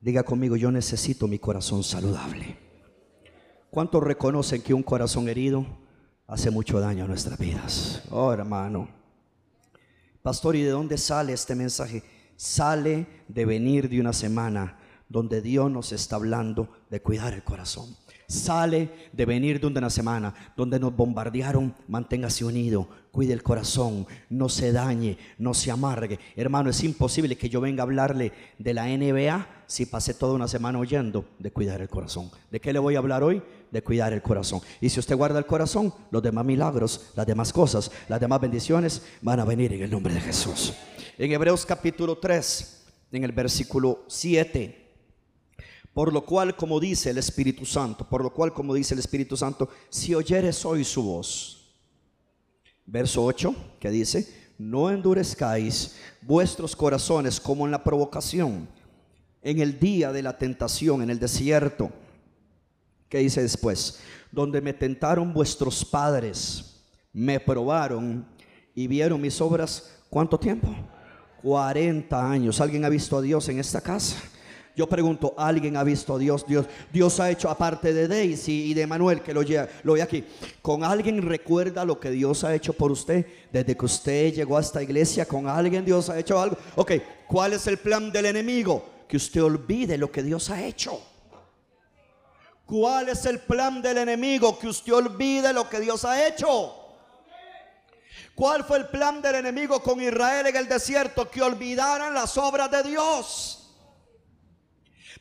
[0.00, 2.58] Diga conmigo, yo necesito mi corazón saludable.
[3.70, 5.66] ¿Cuántos reconocen que un corazón herido
[6.26, 8.02] hace mucho daño a nuestras vidas?
[8.10, 8.88] Oh, hermano.
[10.22, 12.02] Pastor, ¿y de dónde sale este mensaje?
[12.36, 14.78] Sale de venir de una semana
[15.08, 17.96] donde Dios nos está hablando de cuidar el corazón
[18.28, 24.48] sale de venir de una semana donde nos bombardearon, manténgase unido, cuide el corazón, no
[24.48, 26.18] se dañe, no se amargue.
[26.34, 30.48] Hermano, es imposible que yo venga a hablarle de la NBA si pasé toda una
[30.48, 32.30] semana oyendo de cuidar el corazón.
[32.50, 33.42] ¿De qué le voy a hablar hoy?
[33.70, 34.60] De cuidar el corazón.
[34.80, 39.02] Y si usted guarda el corazón, los demás milagros, las demás cosas, las demás bendiciones
[39.22, 40.74] van a venir en el nombre de Jesús.
[41.18, 44.85] En Hebreos capítulo 3, en el versículo 7
[45.96, 49.34] Por lo cual, como dice el Espíritu Santo, por lo cual, como dice el Espíritu
[49.34, 51.74] Santo, si oyeres hoy su voz.
[52.84, 58.68] Verso 8, que dice, no endurezcáis vuestros corazones como en la provocación,
[59.40, 61.90] en el día de la tentación, en el desierto.
[63.08, 64.00] ¿Qué dice después?
[64.30, 66.74] Donde me tentaron vuestros padres,
[67.10, 68.26] me probaron
[68.74, 69.92] y vieron mis obras.
[70.10, 70.76] ¿Cuánto tiempo?
[71.42, 72.60] 40 años.
[72.60, 74.18] ¿Alguien ha visto a Dios en esta casa?
[74.76, 76.46] Yo pregunto, ¿alguien ha visto a Dios?
[76.46, 79.40] Dios, Dios ha hecho aparte de Daisy y de Manuel que lo,
[79.82, 80.22] lo ve aquí.
[80.60, 84.60] ¿Con alguien recuerda lo que Dios ha hecho por usted desde que usted llegó a
[84.60, 85.24] esta iglesia?
[85.24, 86.58] ¿Con alguien Dios ha hecho algo?
[86.74, 86.92] Ok,
[87.26, 88.84] ¿cuál es el plan del enemigo?
[89.08, 91.00] Que usted olvide lo que Dios ha hecho.
[92.66, 94.58] ¿Cuál es el plan del enemigo?
[94.58, 96.74] Que usted olvide lo que Dios ha hecho.
[98.34, 101.30] ¿Cuál fue el plan del enemigo con Israel en el desierto?
[101.30, 103.65] Que olvidaran las obras de Dios.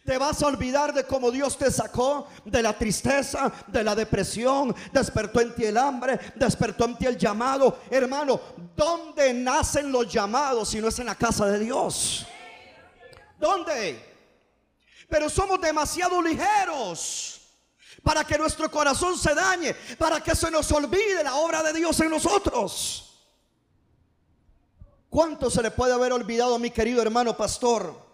[0.05, 4.75] Te vas a olvidar de cómo Dios te sacó de la tristeza, de la depresión,
[4.91, 7.79] despertó en ti el hambre, despertó en ti el llamado.
[7.89, 8.39] Hermano,
[8.75, 12.27] ¿dónde nacen los llamados si no es en la casa de Dios?
[13.39, 14.13] ¿Dónde?
[15.09, 17.41] Pero somos demasiado ligeros
[18.03, 21.99] para que nuestro corazón se dañe, para que se nos olvide la obra de Dios
[22.01, 23.23] en nosotros.
[25.09, 28.04] ¿Cuánto se le puede haber olvidado a mi querido hermano pastor?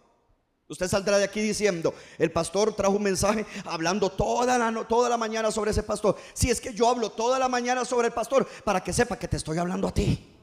[0.72, 5.18] Usted saldrá de aquí diciendo, el pastor trajo un mensaje hablando toda la, toda la
[5.18, 6.16] mañana sobre ese pastor.
[6.32, 9.28] Si es que yo hablo toda la mañana sobre el pastor, para que sepa que
[9.28, 10.34] te estoy hablando a ti.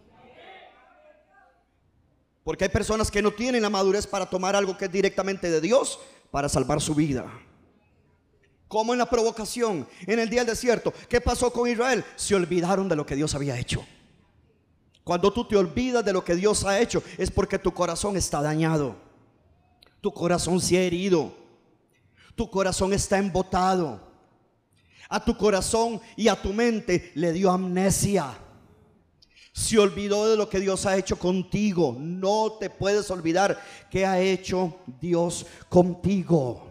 [2.44, 5.62] Porque hay personas que no tienen la madurez para tomar algo que es directamente de
[5.62, 5.98] Dios
[6.30, 7.24] para salvar su vida.
[8.68, 10.92] Como en la provocación, en el día del desierto.
[11.08, 12.04] ¿Qué pasó con Israel?
[12.16, 13.82] Se olvidaron de lo que Dios había hecho.
[15.04, 18.42] Cuando tú te olvidas de lo que Dios ha hecho, es porque tu corazón está
[18.42, 19.07] dañado.
[20.00, 21.32] Tu corazón se ha herido.
[22.34, 24.00] Tu corazón está embotado.
[25.08, 28.38] A tu corazón y a tu mente le dio amnesia.
[29.52, 31.96] Se olvidó de lo que Dios ha hecho contigo.
[31.98, 36.67] No te puedes olvidar que ha hecho Dios contigo.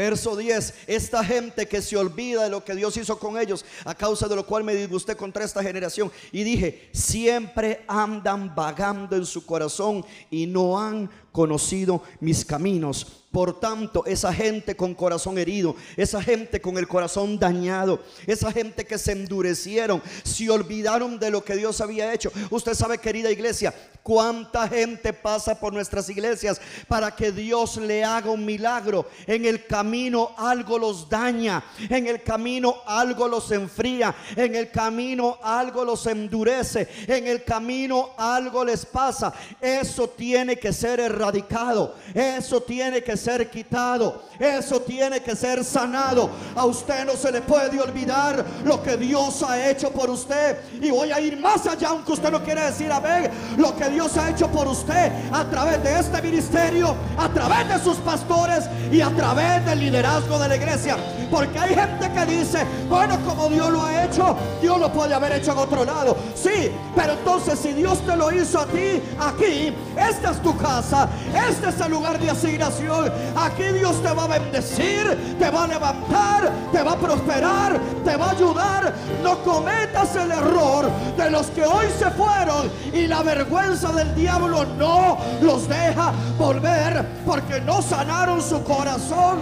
[0.00, 3.94] Verso 10, esta gente que se olvida de lo que Dios hizo con ellos, a
[3.94, 6.10] causa de lo cual me disgusté contra esta generación.
[6.32, 13.19] Y dije, siempre andan vagando en su corazón y no han conocido mis caminos.
[13.30, 18.84] Por tanto, esa gente con corazón herido, esa gente con el corazón dañado, esa gente
[18.84, 22.32] que se endurecieron, se olvidaron de lo que Dios había hecho.
[22.50, 28.32] Usted sabe, querida iglesia, cuánta gente pasa por nuestras iglesias para que Dios le haga
[28.32, 29.08] un milagro.
[29.28, 35.38] En el camino algo los daña, en el camino algo los enfría, en el camino
[35.40, 39.32] algo los endurece, en el camino algo les pasa.
[39.60, 44.22] Eso tiene que ser erradicado, eso tiene que ser quitado.
[44.38, 46.30] Eso tiene que ser sanado.
[46.56, 50.58] A usted no se le puede olvidar lo que Dios ha hecho por usted.
[50.80, 53.88] Y voy a ir más allá, aunque usted no quiere decir a ver lo que
[53.90, 58.64] Dios ha hecho por usted a través de este ministerio, a través de sus pastores
[58.90, 60.96] y a través del liderazgo de la iglesia.
[61.30, 65.32] Porque hay gente que dice, bueno, como Dios lo ha hecho, Dios lo puede haber
[65.32, 66.16] hecho en otro lado.
[66.34, 71.08] Sí, pero entonces si Dios te lo hizo a ti, aquí, esta es tu casa,
[71.48, 73.09] este es el lugar de asignación.
[73.36, 78.16] Aquí Dios te va a bendecir, te va a levantar, te va a prosperar, te
[78.16, 78.94] va a ayudar.
[79.22, 84.64] No cometas el error de los que hoy se fueron y la vergüenza del diablo
[84.78, 89.38] no los deja volver porque no sanaron su corazón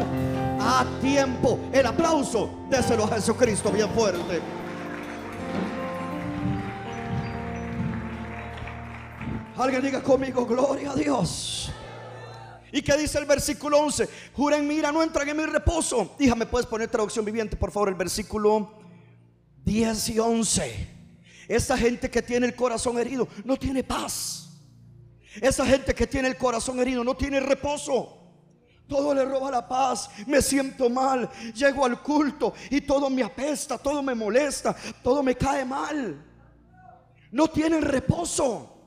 [0.61, 1.59] a tiempo.
[1.72, 4.40] El aplauso, déselo a Jesucristo bien fuerte.
[9.57, 11.67] Alguien diga conmigo, gloria a Dios.
[12.72, 14.09] ¿Y qué dice el versículo 11?
[14.35, 16.14] Juren, mira, no entran en mi reposo.
[16.18, 18.72] Dígame, ¿puedes poner traducción viviente, por favor, el versículo
[19.64, 20.88] 10 y 11?
[21.48, 24.50] Esa gente que tiene el corazón herido no tiene paz.
[25.40, 28.16] Esa gente que tiene el corazón herido no tiene reposo.
[28.87, 33.76] Todo le roba la paz, me siento mal, llego al culto y todo me apesta,
[33.76, 36.24] todo me molesta, todo me cae mal.
[37.31, 38.77] No tienen reposo.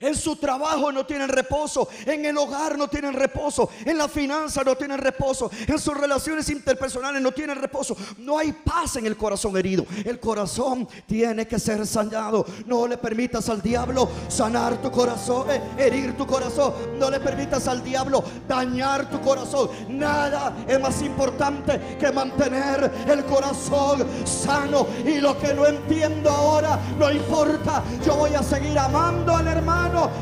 [0.00, 1.88] En su trabajo no tienen reposo.
[2.06, 3.68] En el hogar no tienen reposo.
[3.84, 5.50] En la finanza no tienen reposo.
[5.66, 7.96] En sus relaciones interpersonales no tienen reposo.
[8.18, 9.84] No hay paz en el corazón herido.
[10.04, 12.46] El corazón tiene que ser sanado.
[12.66, 16.74] No le permitas al diablo sanar tu corazón, eh, herir tu corazón.
[16.98, 19.70] No le permitas al diablo dañar tu corazón.
[19.88, 24.86] Nada es más importante que mantener el corazón sano.
[25.04, 27.82] Y lo que no entiendo ahora, no importa.
[28.06, 29.77] Yo voy a seguir amando al hermano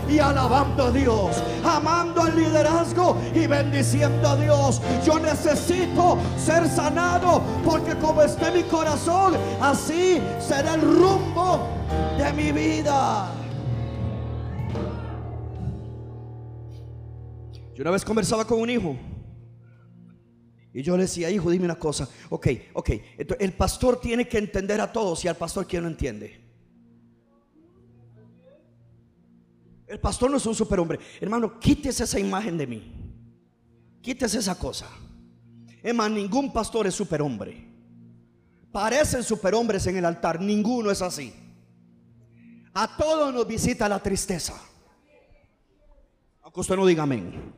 [0.08, 4.80] y alabando a Dios, amando al liderazgo y bendiciendo a Dios.
[5.04, 11.66] Yo necesito ser sanado porque como esté mi corazón, así será el rumbo
[12.16, 13.32] de mi vida.
[17.74, 18.96] Yo una vez conversaba con un hijo
[20.72, 22.08] y yo le decía, hijo, dime una cosa.
[22.30, 22.90] Ok, ok.
[23.38, 26.45] el pastor tiene que entender a todos y al pastor quien no entiende.
[29.86, 30.98] El pastor no es un superhombre.
[31.20, 32.92] Hermano, quítese esa imagen de mí.
[34.02, 34.86] Quítese esa cosa.
[35.94, 37.64] Más, ningún pastor es superhombre.
[38.72, 40.40] Parecen superhombres en el altar.
[40.40, 41.32] Ninguno es así.
[42.74, 44.54] A todos nos visita la tristeza.
[46.42, 47.54] Aunque usted no diga amén.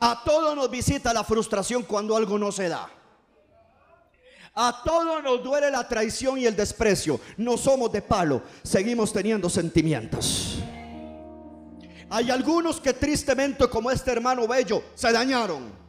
[0.00, 2.90] A todos nos visita la frustración cuando algo no se da.
[4.54, 7.20] A todos nos duele la traición y el desprecio.
[7.36, 10.58] No somos de palo, seguimos teniendo sentimientos.
[12.10, 15.80] Hay algunos que tristemente, como este hermano bello, se dañaron.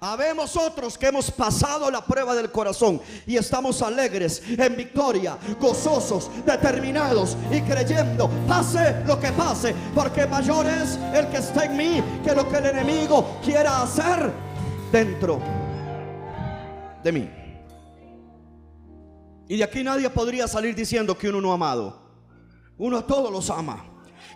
[0.00, 6.28] Habemos otros que hemos pasado la prueba del corazón y estamos alegres, en victoria, gozosos,
[6.44, 12.02] determinados y creyendo, pase lo que pase, porque mayor es el que está en mí
[12.24, 14.32] que lo que el enemigo quiera hacer
[14.90, 15.40] dentro
[17.04, 17.30] de mí.
[19.46, 22.00] Y de aquí nadie podría salir diciendo que uno no ha amado.
[22.76, 23.91] Uno a todos los ama.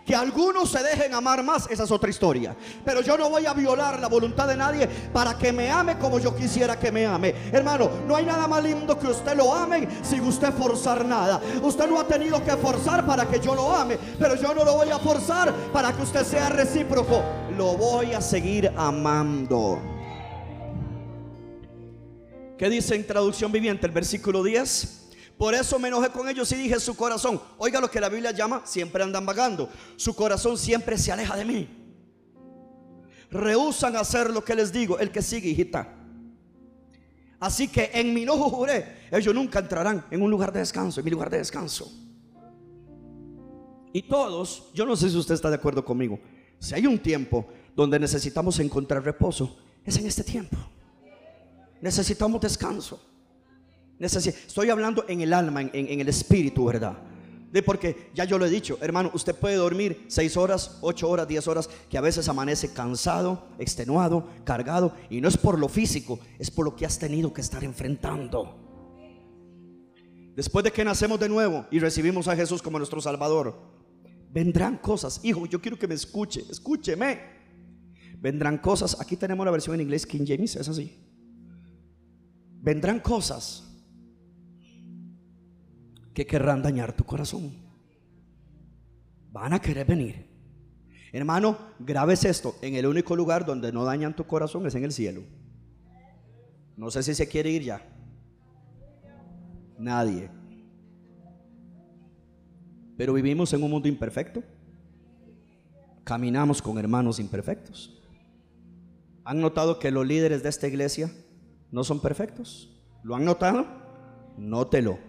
[0.07, 2.55] Que algunos se dejen amar más, esa es otra historia.
[2.85, 6.17] Pero yo no voy a violar la voluntad de nadie para que me ame como
[6.17, 7.35] yo quisiera que me ame.
[7.51, 11.41] Hermano, no hay nada más lindo que usted lo ame sin usted forzar nada.
[11.61, 14.75] Usted no ha tenido que forzar para que yo lo ame, pero yo no lo
[14.75, 17.21] voy a forzar para que usted sea recíproco.
[17.57, 19.77] Lo voy a seguir amando.
[22.57, 25.06] ¿Qué dice en traducción viviente el versículo 10?
[25.37, 27.39] Por eso me enojé con ellos y dije su corazón.
[27.57, 29.69] Oiga lo que la Biblia llama, siempre andan vagando.
[29.95, 31.69] Su corazón siempre se aleja de mí.
[33.29, 34.97] Rehusan hacer lo que les digo.
[34.97, 35.93] El que sigue, hijita.
[37.39, 41.05] Así que en mi enojo juré, ellos nunca entrarán en un lugar de descanso, en
[41.05, 41.91] mi lugar de descanso.
[43.93, 46.19] Y todos, yo no sé si usted está de acuerdo conmigo,
[46.59, 50.57] si hay un tiempo donde necesitamos encontrar reposo, es en este tiempo.
[51.79, 52.99] Necesitamos descanso
[53.99, 56.97] estoy hablando en el alma, en, el espíritu, ¿verdad?
[57.51, 61.27] De porque ya yo lo he dicho, hermano, usted puede dormir seis horas, ocho horas,
[61.27, 66.19] diez horas, que a veces amanece cansado, extenuado, cargado, y no es por lo físico,
[66.37, 68.67] es por lo que has tenido que estar enfrentando.
[70.35, 73.59] Después de que nacemos de nuevo y recibimos a Jesús como nuestro Salvador,
[74.31, 75.19] vendrán cosas.
[75.23, 77.37] Hijo, yo quiero que me escuche, escúcheme.
[78.19, 78.99] Vendrán cosas.
[79.01, 80.99] Aquí tenemos la versión en inglés King James, es así.
[82.59, 83.66] Vendrán cosas
[86.17, 87.53] que querrán dañar tu corazón.
[89.31, 90.25] Van a querer venir.
[91.13, 92.55] Hermano, grabes esto.
[92.63, 95.21] En el único lugar donde no dañan tu corazón es en el cielo.
[96.75, 97.85] No sé si se quiere ir ya.
[99.77, 100.31] Nadie.
[102.97, 104.41] Pero vivimos en un mundo imperfecto.
[106.03, 108.01] Caminamos con hermanos imperfectos.
[109.23, 111.11] ¿Han notado que los líderes de esta iglesia
[111.69, 112.75] no son perfectos?
[113.03, 113.67] ¿Lo han notado?
[114.35, 115.06] Nótelo.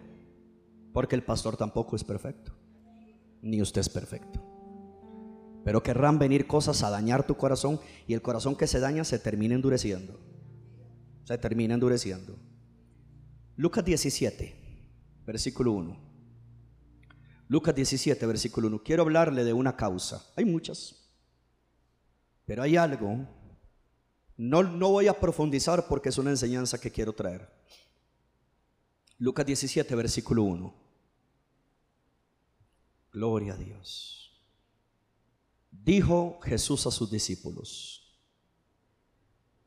[0.93, 2.53] Porque el pastor tampoco es perfecto.
[3.43, 4.43] Ni usted es perfecto.
[5.65, 9.19] Pero querrán venir cosas a dañar tu corazón y el corazón que se daña se
[9.19, 10.19] termina endureciendo.
[11.25, 12.39] Se termina endureciendo.
[13.57, 14.55] Lucas 17,
[15.27, 16.09] versículo 1.
[17.49, 18.83] Lucas 17, versículo 1.
[18.83, 20.25] Quiero hablarle de una causa.
[20.37, 20.95] Hay muchas.
[22.45, 23.27] Pero hay algo.
[24.37, 27.51] No, no voy a profundizar porque es una enseñanza que quiero traer.
[29.19, 30.75] Lucas 17, versículo 1.
[33.13, 34.31] Gloria a Dios.
[35.71, 38.17] Dijo Jesús a sus discípulos.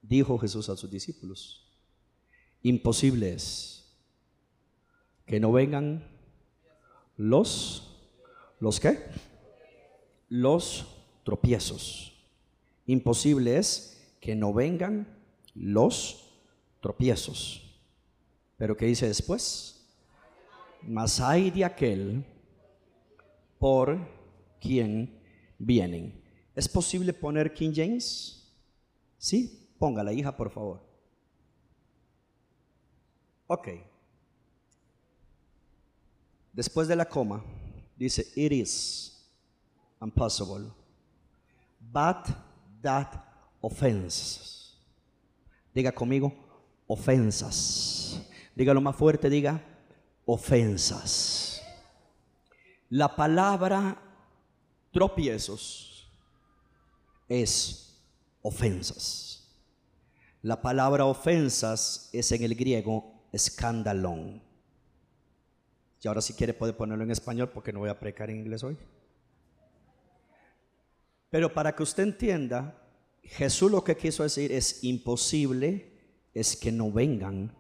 [0.02, 1.68] Dijo Jesús a sus discípulos.
[2.64, 3.94] Imposible es
[5.26, 6.08] que no vengan
[7.18, 7.98] los,
[8.60, 9.00] ¿los qué?
[10.30, 10.86] Los
[11.26, 12.14] tropiezos.
[12.86, 15.08] Imposible es que no vengan
[15.54, 16.30] los
[16.80, 17.71] tropiezos.
[18.62, 19.84] Pero ¿qué dice después?
[20.84, 22.24] Mas hay de aquel
[23.58, 23.98] por
[24.60, 25.20] quien
[25.58, 26.24] vienen.
[26.54, 28.54] ¿Es posible poner King James?
[29.18, 30.80] Sí, la hija, por favor.
[33.48, 33.68] Ok.
[36.54, 37.44] Después de la coma,
[37.98, 39.28] dice, it is
[40.00, 40.68] impossible,
[41.80, 42.28] but
[42.84, 43.12] that
[43.60, 44.76] offense.
[45.74, 46.32] Diga conmigo,
[46.86, 48.22] ofensas
[48.56, 49.62] Dígalo más fuerte, diga
[50.26, 51.62] ofensas.
[52.90, 54.02] La palabra
[54.92, 56.12] tropiezos
[57.30, 58.02] es
[58.42, 59.50] ofensas.
[60.42, 64.42] La palabra ofensas es en el griego escandalón.
[66.04, 68.64] Y ahora si quiere puede ponerlo en español porque no voy a precar en inglés
[68.64, 68.78] hoy.
[71.30, 72.82] Pero para que usted entienda,
[73.24, 75.94] Jesús lo que quiso decir es imposible
[76.34, 77.56] es que no vengan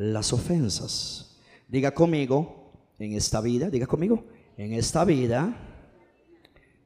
[0.00, 1.36] las ofensas.
[1.68, 4.24] Diga conmigo, en esta vida, diga conmigo,
[4.56, 5.54] en esta vida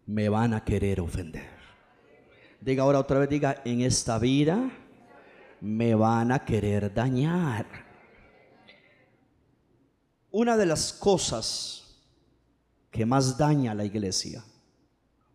[0.06, 1.48] me van a querer ofender.
[2.60, 4.68] Diga ahora otra vez, diga, en esta vida
[5.60, 7.66] me van a querer dañar.
[10.32, 12.02] Una de las cosas
[12.90, 14.44] que más daña a la iglesia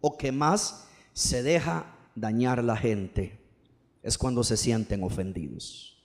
[0.01, 3.39] o que más se deja dañar la gente
[4.03, 5.98] es cuando se sienten ofendidos.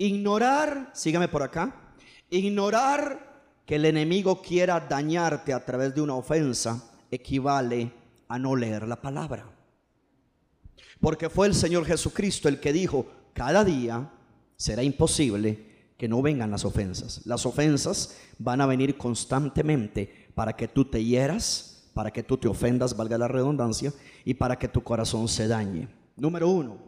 [0.00, 1.92] Ignorar, sígame por acá,
[2.30, 7.92] ignorar que el enemigo quiera dañarte a través de una ofensa equivale
[8.26, 9.44] a no leer la palabra.
[11.00, 14.10] Porque fue el Señor Jesucristo el que dijo, cada día
[14.56, 17.26] será imposible que no vengan las ofensas.
[17.26, 22.48] Las ofensas van a venir constantemente para que tú te hieras, para que tú te
[22.48, 23.92] ofendas, valga la redundancia,
[24.24, 25.88] y para que tu corazón se dañe.
[26.16, 26.78] Número uno,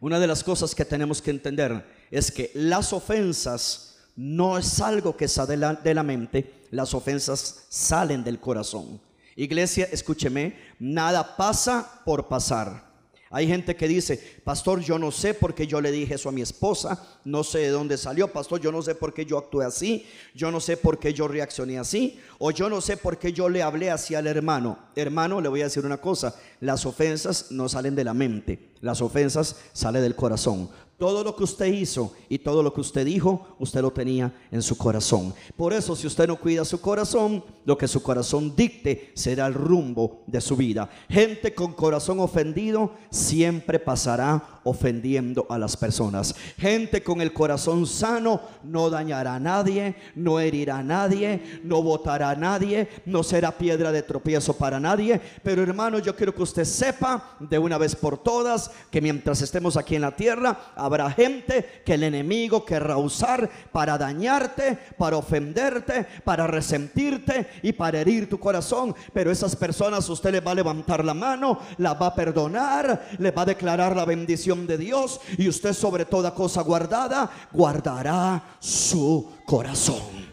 [0.00, 5.16] una de las cosas que tenemos que entender es que las ofensas no es algo
[5.16, 9.00] que sale de la mente, las ofensas salen del corazón.
[9.36, 12.88] Iglesia, escúcheme, nada pasa por pasar.
[13.30, 16.32] Hay gente que dice, pastor, yo no sé por qué yo le dije eso a
[16.32, 19.66] mi esposa, no sé de dónde salió, pastor, yo no sé por qué yo actué
[19.66, 23.34] así, yo no sé por qué yo reaccioné así, o yo no sé por qué
[23.34, 24.78] yo le hablé así al hermano.
[24.96, 29.00] Hermano, le voy a decir una cosa, las ofensas no salen de la mente, las
[29.00, 30.68] ofensas salen del corazón.
[30.98, 34.62] Todo lo que usted hizo y todo lo que usted dijo, usted lo tenía en
[34.62, 35.32] su corazón.
[35.56, 39.54] Por eso, si usted no cuida su corazón, lo que su corazón dicte será el
[39.54, 40.90] rumbo de su vida.
[41.08, 46.34] Gente con corazón ofendido siempre pasará ofendiendo a las personas.
[46.58, 52.30] Gente con el corazón sano no dañará a nadie, no herirá a nadie, no votará
[52.30, 55.20] a nadie, no será piedra de tropiezo para nadie.
[55.44, 59.76] Pero hermano, yo quiero que usted sepa de una vez por todas que mientras estemos
[59.76, 66.06] aquí en la tierra, habrá gente que el enemigo querrá usar para dañarte, para ofenderte,
[66.24, 68.94] para resentirte y para herir tu corazón.
[69.12, 73.30] Pero esas personas usted le va a levantar la mano, la va a perdonar, le
[73.30, 79.30] va a declarar la bendición de Dios y usted sobre toda cosa guardada guardará su
[79.44, 80.27] corazón.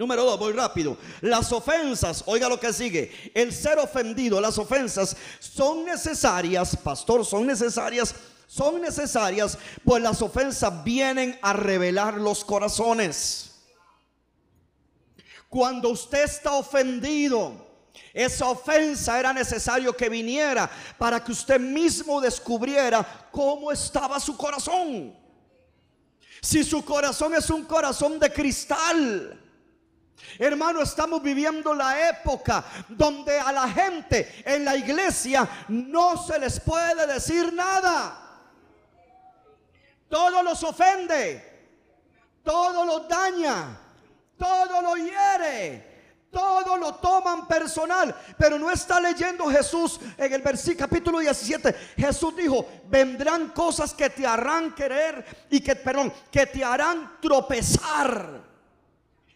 [0.00, 0.96] Número dos, voy rápido.
[1.20, 3.30] Las ofensas, oiga lo que sigue.
[3.34, 8.14] El ser ofendido, las ofensas son necesarias, pastor, son necesarias,
[8.46, 13.56] son necesarias, pues las ofensas vienen a revelar los corazones.
[15.50, 17.52] Cuando usted está ofendido,
[18.14, 25.14] esa ofensa era necesario que viniera para que usted mismo descubriera cómo estaba su corazón.
[26.40, 29.39] Si su corazón es un corazón de cristal,
[30.38, 36.58] Hermano, estamos viviendo la época donde a la gente en la iglesia no se les
[36.60, 38.16] puede decir nada.
[40.08, 41.70] Todo los ofende,
[42.42, 43.78] todo los daña,
[44.36, 45.90] todo lo hiere.
[46.30, 51.72] Todo lo toman personal, pero no está leyendo Jesús en el versículo capítulo 17.
[51.96, 58.49] Jesús dijo, vendrán cosas que te harán querer y que, perdón, que te harán tropezar.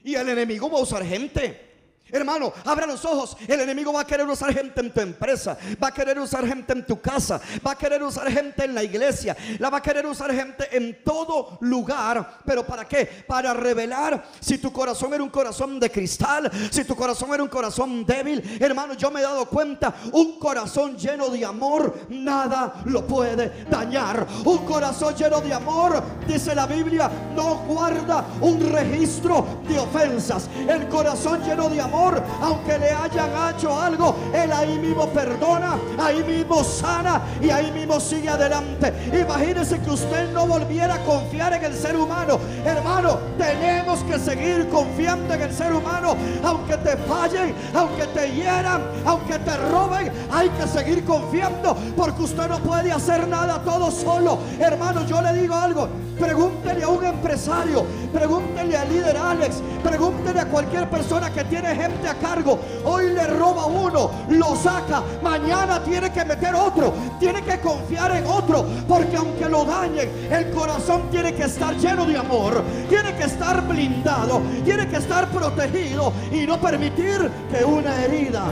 [0.04, 1.73] Y el enemigo va a usar gente.
[2.14, 3.36] Hermano, abra los ojos.
[3.48, 5.58] El enemigo va a querer usar gente en tu empresa.
[5.82, 7.40] Va a querer usar gente en tu casa.
[7.66, 9.36] Va a querer usar gente en la iglesia.
[9.58, 12.38] La va a querer usar gente en todo lugar.
[12.46, 13.24] ¿Pero para qué?
[13.26, 16.48] Para revelar si tu corazón era un corazón de cristal.
[16.70, 18.58] Si tu corazón era un corazón débil.
[18.60, 19.92] Hermano, yo me he dado cuenta.
[20.12, 22.06] Un corazón lleno de amor.
[22.10, 24.24] Nada lo puede dañar.
[24.44, 26.00] Un corazón lleno de amor.
[26.28, 27.10] Dice la Biblia.
[27.34, 30.48] No guarda un registro de ofensas.
[30.68, 32.03] El corazón lleno de amor
[32.42, 37.98] aunque le hayan hecho algo, Él ahí mismo perdona, ahí mismo sana y ahí mismo
[38.00, 38.92] sigue adelante.
[39.12, 42.38] Imagínese que usted no volviera a confiar en el ser humano.
[42.64, 48.82] Hermano, tenemos que seguir confiando en el ser humano, aunque te fallen, aunque te hieran,
[49.04, 54.38] aunque te roben, hay que seguir confiando porque usted no puede hacer nada todo solo.
[54.58, 55.88] Hermano, yo le digo algo,
[56.18, 62.08] pregúntele a un empresario, pregúntele al líder Alex, pregúntele a cualquier persona que tiene gente
[62.08, 62.58] a cargo.
[62.84, 65.02] Hoy le roba uno, lo saca.
[65.22, 66.92] Mañana tiene que meter otro.
[67.20, 68.64] Tiene que confiar en otro.
[68.88, 72.62] Porque aunque lo dañen, el corazón tiene que estar lleno de amor.
[72.88, 74.40] Tiene que estar blindado.
[74.64, 76.12] Tiene que estar protegido.
[76.32, 78.44] Y no permitir que una herida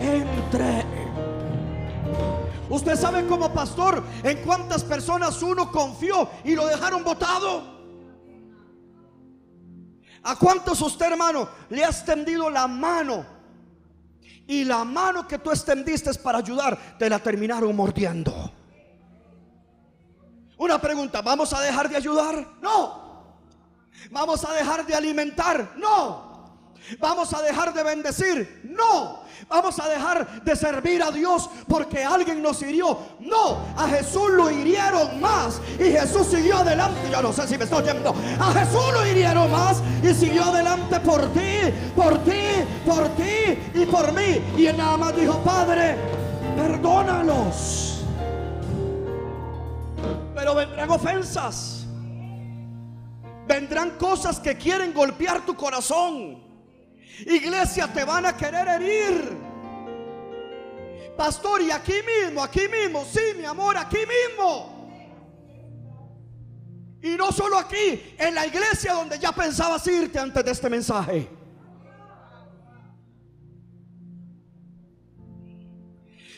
[0.00, 0.84] entre
[2.68, 7.75] Usted sabe como pastor en cuántas personas uno confió y lo dejaron botado.
[10.28, 13.24] ¿A cuántos usted, hermano, le ha extendido la mano?
[14.48, 18.52] Y la mano que tú extendiste para ayudar, te la terminaron mordiendo.
[20.58, 22.44] Una pregunta, ¿vamos a dejar de ayudar?
[22.60, 23.36] No.
[24.10, 25.74] ¿Vamos a dejar de alimentar?
[25.76, 26.25] No.
[26.98, 28.62] ¿Vamos a dejar de bendecir?
[28.64, 29.26] No.
[29.48, 32.98] Vamos a dejar de servir a Dios porque alguien nos hirió.
[33.20, 37.00] No, a Jesús lo hirieron más y Jesús siguió adelante.
[37.10, 38.14] Yo no sé si me estoy oyendo.
[38.40, 42.40] A Jesús lo hirieron más y siguió adelante por ti, por ti,
[42.84, 44.42] por ti y por mí.
[44.56, 45.96] Y él nada más dijo, Padre,
[46.56, 48.04] perdónalos.
[50.34, 51.86] Pero vendrán ofensas.
[53.46, 56.45] Vendrán cosas que quieren golpear tu corazón.
[57.20, 59.36] Iglesia, te van a querer herir.
[61.16, 61.94] Pastor, y aquí
[62.24, 64.76] mismo, aquí mismo, sí, mi amor, aquí mismo.
[67.02, 71.35] Y no solo aquí, en la iglesia donde ya pensabas irte antes de este mensaje.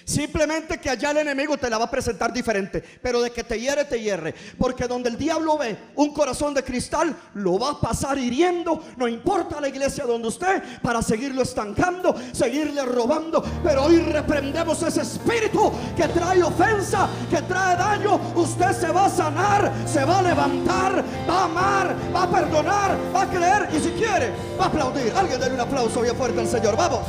[0.08, 2.82] Simplemente que allá el enemigo te la va a presentar diferente.
[3.02, 4.34] Pero de que te hiere, te hierre.
[4.56, 8.82] Porque donde el diablo ve un corazón de cristal, lo va a pasar hiriendo.
[8.96, 13.44] No importa la iglesia donde usted, para seguirlo estancando, seguirle robando.
[13.62, 18.18] Pero hoy reprendemos ese espíritu que trae ofensa, que trae daño.
[18.34, 22.98] Usted se va a sanar, se va a levantar, va a amar, va a perdonar,
[23.14, 23.68] va a creer.
[23.76, 25.12] Y si quiere, va a aplaudir.
[25.14, 26.78] Alguien denle un aplauso bien fuerte al Señor.
[26.78, 27.06] Vamos.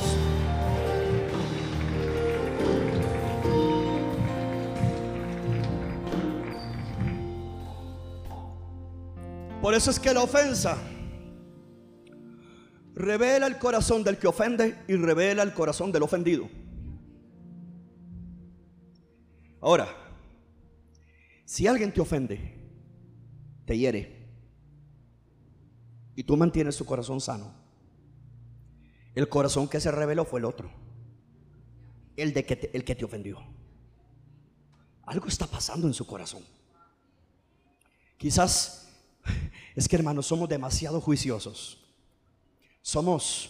[9.62, 10.78] Por eso es que la ofensa
[12.96, 16.50] revela el corazón del que ofende y revela el corazón del ofendido.
[19.60, 19.94] Ahora,
[21.44, 22.58] si alguien te ofende,
[23.66, 24.20] te hiere,
[26.16, 27.54] y tú mantienes tu corazón sano,
[29.14, 30.72] el corazón que se reveló fue el otro,
[32.16, 33.40] el, de que el que te ofendió.
[35.04, 36.44] Algo está pasando en su corazón.
[38.18, 38.89] Quizás
[39.76, 41.78] es que hermanos, somos demasiado juiciosos.
[42.82, 43.50] Somos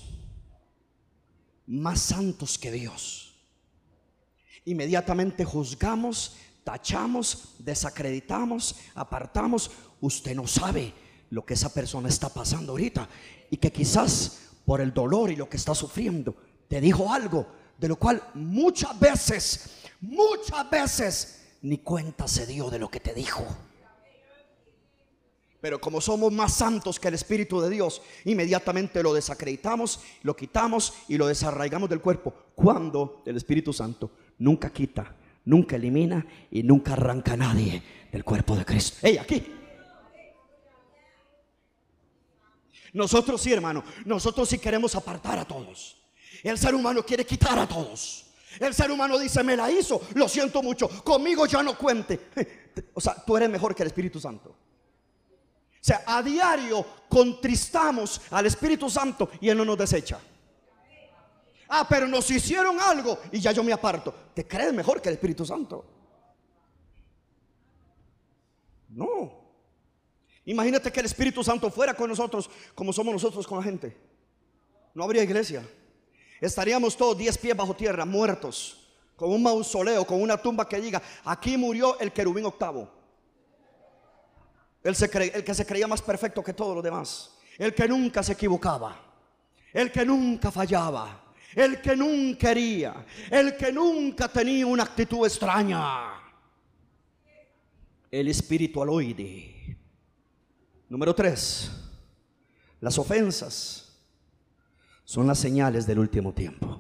[1.68, 3.34] más santos que Dios.
[4.66, 9.72] Inmediatamente juzgamos, tachamos, desacreditamos, apartamos.
[10.02, 10.94] Usted no sabe
[11.30, 13.08] lo que esa persona está pasando ahorita
[13.50, 16.36] y que quizás por el dolor y lo que está sufriendo
[16.68, 19.70] te dijo algo de lo cual muchas veces,
[20.02, 23.46] muchas veces ni cuenta se dio de lo que te dijo.
[25.62, 30.94] Pero como somos más santos que el Espíritu de Dios, inmediatamente lo desacreditamos, lo quitamos
[31.08, 32.34] y lo desarraigamos del cuerpo.
[32.56, 38.56] Cuando el Espíritu Santo nunca quita, nunca elimina y nunca arranca a nadie del cuerpo
[38.56, 39.06] de Cristo.
[39.06, 39.56] ¡Ey, aquí!
[42.94, 45.98] Nosotros sí, hermano, nosotros sí queremos apartar a todos.
[46.42, 48.26] El ser humano quiere quitar a todos.
[48.60, 52.20] El ser humano dice, me la hizo, lo siento mucho, conmigo ya no cuente.
[52.94, 54.56] O sea, tú eres mejor que el Espíritu Santo.
[55.82, 60.20] O sea, a diario contristamos al Espíritu Santo y Él no nos desecha.
[61.70, 64.14] Ah, pero nos hicieron algo y ya yo me aparto.
[64.34, 65.86] ¿Te crees mejor que el Espíritu Santo?
[68.90, 69.40] No.
[70.46, 73.96] Imagínate que el Espíritu Santo fuera con nosotros como somos nosotros con la gente.
[74.94, 75.64] No habría iglesia.
[76.42, 81.02] Estaríamos todos diez pies bajo tierra, muertos, con un mausoleo, con una tumba que diga,
[81.24, 82.99] aquí murió el querubín octavo.
[84.84, 84.96] El,
[85.44, 87.38] que se creía más perfecto que todos los demás.
[87.58, 88.98] El que nunca se equivocaba.
[89.74, 91.34] El que nunca fallaba.
[91.54, 93.06] El que nunca quería.
[93.30, 96.14] El que nunca tenía una actitud extraña.
[98.10, 99.78] El espiritualoide.
[100.88, 101.70] Número tres.
[102.80, 104.00] Las ofensas
[105.04, 106.80] son las señales del último tiempo.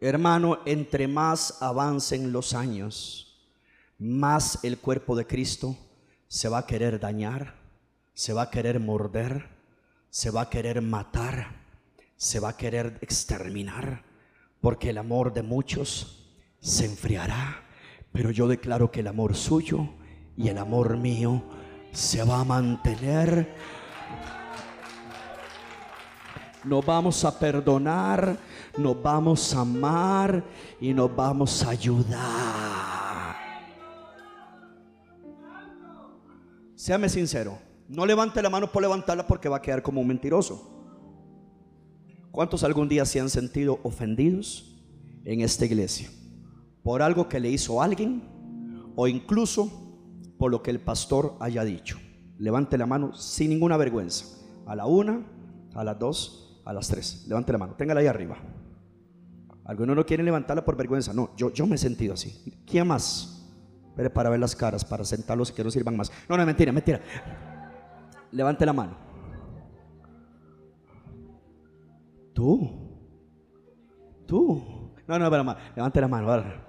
[0.00, 3.46] Hermano, entre más avancen los años,
[3.98, 5.76] más el cuerpo de Cristo
[6.32, 7.56] se va a querer dañar,
[8.14, 9.50] se va a querer morder,
[10.08, 11.56] se va a querer matar,
[12.16, 14.02] se va a querer exterminar,
[14.62, 16.24] porque el amor de muchos
[16.58, 17.62] se enfriará.
[18.12, 19.90] Pero yo declaro que el amor suyo
[20.34, 21.42] y el amor mío
[21.92, 23.54] se va a mantener
[26.64, 28.38] nos vamos a perdonar,
[28.78, 30.42] nos vamos a amar
[30.80, 33.11] y nos vamos a ayudar.
[36.82, 40.68] Séame sincero, no levante la mano por levantarla porque va a quedar como un mentiroso.
[42.32, 44.82] ¿Cuántos algún día se han sentido ofendidos
[45.24, 46.10] en esta iglesia?
[46.82, 48.24] Por algo que le hizo alguien
[48.96, 49.70] o incluso
[50.40, 52.00] por lo que el pastor haya dicho.
[52.36, 54.26] Levante la mano sin ninguna vergüenza.
[54.66, 55.24] A la una,
[55.76, 57.26] a las dos, a las tres.
[57.28, 58.38] Levante la mano, téngala ahí arriba.
[59.66, 61.12] Algunos no quieren levantarla por vergüenza.
[61.12, 62.42] No, yo, yo me he sentido así.
[62.66, 63.41] ¿Quién más?
[63.94, 66.10] Pero para ver las caras, para sentarlos que no sirvan más.
[66.28, 67.00] No, no, mentira, mentira.
[68.30, 68.96] Levante la mano.
[72.32, 72.70] Tú.
[74.26, 74.94] Tú.
[75.06, 76.62] No, no, pero levante la mano.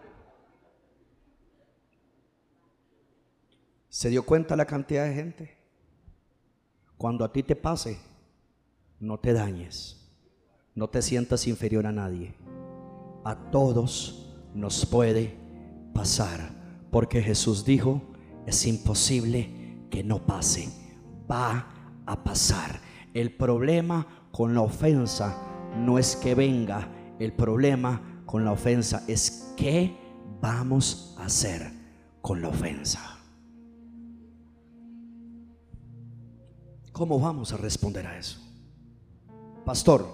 [3.88, 5.58] ¿Se dio cuenta la cantidad de gente?
[6.98, 8.00] Cuando a ti te pase,
[9.00, 10.00] no te dañes.
[10.76, 12.34] No te sientas inferior a nadie.
[13.24, 15.38] A todos nos puede
[15.94, 16.63] pasar.
[16.94, 18.04] Porque Jesús dijo,
[18.46, 20.70] es imposible que no pase.
[21.30, 21.68] Va
[22.06, 22.80] a pasar.
[23.16, 25.36] El problema con la ofensa
[25.76, 26.88] no es que venga.
[27.18, 29.98] El problema con la ofensa es qué
[30.40, 31.72] vamos a hacer
[32.22, 33.18] con la ofensa.
[36.92, 38.40] ¿Cómo vamos a responder a eso?
[39.66, 40.06] Pastor,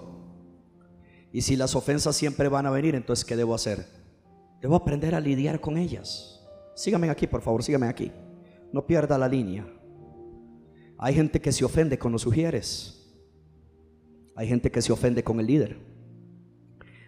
[1.30, 3.86] y si las ofensas siempre van a venir, entonces ¿qué debo hacer?
[4.62, 6.39] Debo aprender a lidiar con ellas.
[6.80, 8.10] Sígame aquí, por favor, sígame aquí.
[8.72, 9.66] No pierda la línea.
[10.96, 13.06] Hay gente que se ofende con los sugieres.
[14.34, 15.76] Hay gente que se ofende con el líder.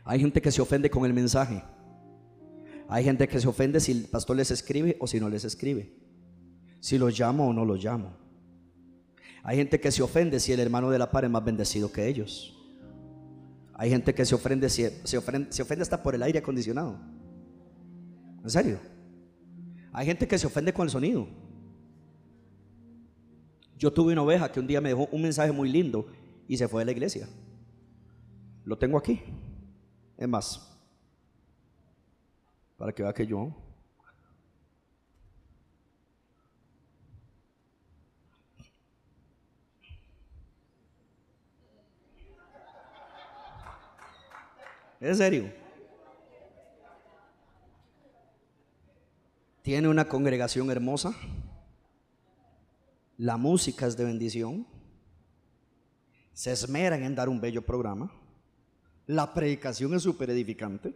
[0.04, 1.64] Hay gente que se ofende con el mensaje.
[2.86, 5.96] Hay gente que se ofende si el pastor les escribe o si no les escribe.
[6.80, 8.18] Si los llamo o no los llamo.
[9.42, 12.06] Hay gente que se ofende si el hermano de la par es más bendecido que
[12.06, 12.54] ellos.
[13.72, 17.00] Hay gente que se ofende, si, se ofende, se ofende hasta por el aire acondicionado.
[18.44, 18.91] ¿En serio?
[19.92, 21.28] Hay gente que se ofende con el sonido.
[23.76, 26.06] Yo tuve una oveja que un día me dejó un mensaje muy lindo
[26.48, 27.28] y se fue de la iglesia.
[28.64, 29.20] Lo tengo aquí.
[30.16, 30.72] Es más,
[32.76, 33.52] para que vea que yo
[45.02, 45.61] ¿Es serio?
[49.62, 51.14] Tiene una congregación hermosa.
[53.16, 54.66] La música es de bendición.
[56.32, 58.12] Se esmeran en dar un bello programa.
[59.06, 60.94] La predicación es súper edificante.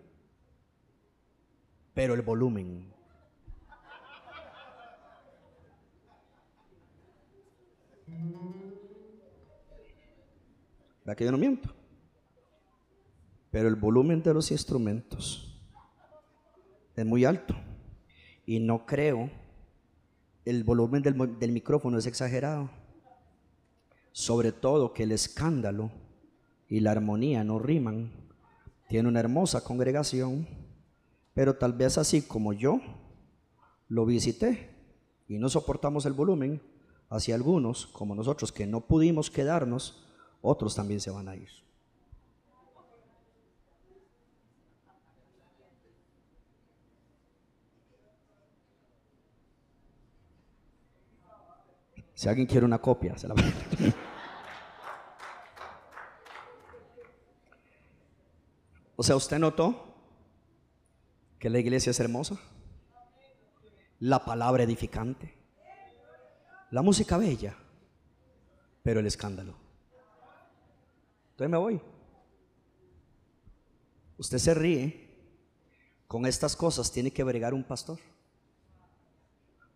[1.95, 2.93] Pero el volumen.
[11.05, 11.77] ¿Verdad que yo no miento?
[13.57, 15.59] pero el volumen de los instrumentos
[16.95, 17.57] es muy alto
[18.47, 19.29] y no creo
[20.45, 22.71] el volumen del, micrófono es exagerado.
[24.13, 25.91] Sobre todo que el escándalo
[26.69, 28.13] y la armonía no riman.
[28.89, 30.47] Tiene una hermosa congregación,
[31.35, 32.81] pero tal vez así como yo
[33.89, 34.71] lo visité
[35.29, 36.63] y no soportamos el volumen,
[37.09, 40.05] hacia algunos, como nosotros, que no pudimos quedarnos,
[40.41, 41.49] otros también se van a ir.
[52.17, 53.35] Si alguien quiere una copia, se la
[58.97, 59.95] O sea, ¿usted notó
[61.39, 62.41] que la iglesia es hermosa?
[64.01, 65.35] La palabra edificante.
[66.71, 67.55] La música bella.
[68.83, 69.55] Pero el escándalo.
[71.33, 71.83] Entonces me voy.
[74.17, 75.07] Usted se ríe.
[76.07, 77.99] Con estas cosas tiene que bregar un pastor.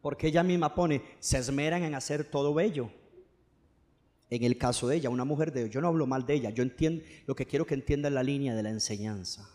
[0.01, 2.91] Porque ella misma pone, se esmeran en hacer todo bello.
[4.31, 6.63] En el caso de ella, una mujer de yo no hablo mal de ella, yo
[6.63, 9.51] entiendo, lo que quiero que entienda la línea de la enseñanza.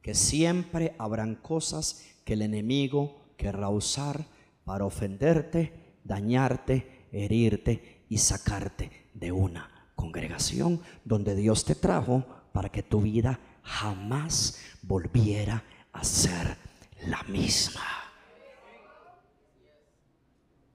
[0.00, 4.26] Que siempre habrán cosas que el enemigo querrá usar
[4.64, 12.82] para ofenderte, dañarte, herirte y sacarte de una congregación donde Dios te trajo para que
[12.82, 16.56] tu vida jamás volviera a ser
[17.06, 18.03] la misma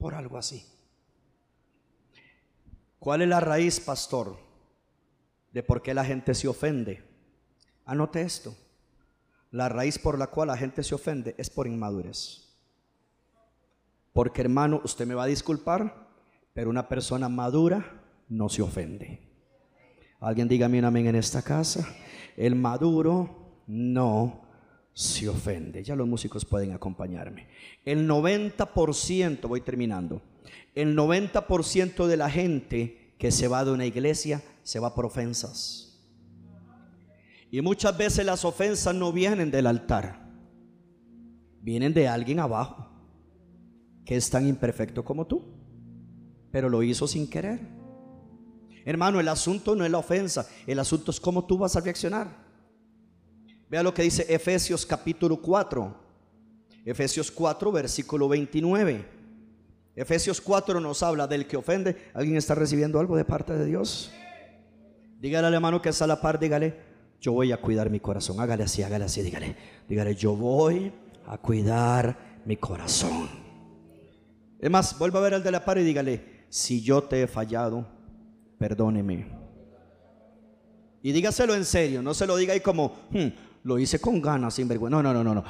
[0.00, 0.66] por algo así.
[2.98, 4.36] ¿Cuál es la raíz, pastor,
[5.52, 7.04] de por qué la gente se ofende?
[7.84, 8.54] Anote esto.
[9.52, 12.48] La raíz por la cual la gente se ofende es por inmadurez.
[14.12, 16.08] Porque hermano, usted me va a disculpar,
[16.52, 19.20] pero una persona madura no se ofende.
[20.20, 21.86] Alguien diga un amén en esta casa.
[22.36, 24.42] El maduro no
[25.00, 25.82] se ofende.
[25.82, 27.46] Ya los músicos pueden acompañarme.
[27.86, 30.20] El 90%, voy terminando,
[30.74, 35.98] el 90% de la gente que se va de una iglesia se va por ofensas.
[37.50, 40.28] Y muchas veces las ofensas no vienen del altar,
[41.62, 42.90] vienen de alguien abajo,
[44.04, 45.42] que es tan imperfecto como tú,
[46.52, 47.58] pero lo hizo sin querer.
[48.84, 52.39] Hermano, el asunto no es la ofensa, el asunto es cómo tú vas a reaccionar.
[53.70, 55.94] Vea lo que dice Efesios capítulo 4.
[56.84, 59.06] Efesios 4, versículo 29.
[59.94, 62.10] Efesios 4 nos habla del que ofende.
[62.12, 64.10] ¿Alguien está recibiendo algo de parte de Dios?
[65.20, 66.74] Dígale al hermano que está a la par, dígale,
[67.20, 68.40] yo voy a cuidar mi corazón.
[68.40, 69.54] Hágale así, hágale así, dígale.
[69.88, 70.92] Dígale, yo voy
[71.28, 73.28] a cuidar mi corazón.
[74.58, 77.26] Es más, vuelva a ver al de la par y dígale, si yo te he
[77.28, 77.86] fallado,
[78.58, 79.28] perdóneme.
[81.02, 83.28] Y dígaselo en serio, no se lo diga ahí como, hmm,
[83.64, 85.02] lo hice con ganas, sin vergüenza.
[85.02, 85.44] No, no, no, no.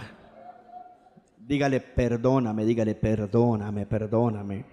[1.38, 4.64] Dígale, perdóname, dígale, perdóname, perdóname.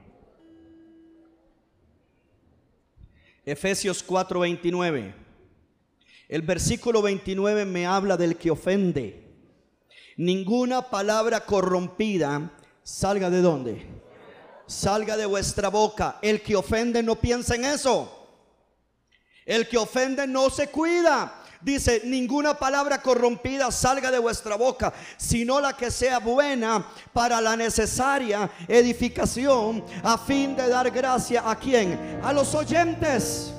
[3.46, 5.14] Efesios 4:29.
[6.28, 9.24] El versículo 29 me habla del que ofende.
[10.18, 12.52] Ninguna palabra corrompida
[12.84, 13.86] salga de dónde?
[14.66, 16.20] Salga de vuestra boca.
[16.22, 18.14] El que ofende no piensa en eso.
[19.46, 21.44] El que ofende no se cuida.
[21.62, 27.56] Dice, ninguna palabra corrompida salga de vuestra boca, sino la que sea buena para la
[27.56, 32.20] necesaria edificación a fin de dar gracia a quien?
[32.24, 33.54] A los oyentes.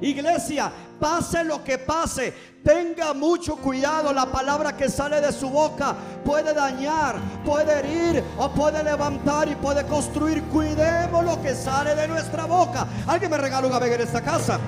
[0.00, 4.12] Iglesia, pase lo que pase, tenga mucho cuidado.
[4.12, 9.54] La palabra que sale de su boca puede dañar, puede herir o puede levantar y
[9.54, 10.42] puede construir.
[10.44, 12.88] Cuidemos lo que sale de nuestra boca.
[13.06, 14.58] Alguien me regala un ave en esta casa.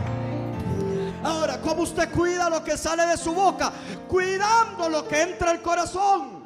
[1.25, 3.73] Ahora, ¿cómo usted cuida lo que sale de su boca?
[4.07, 6.45] Cuidando lo que entra al corazón.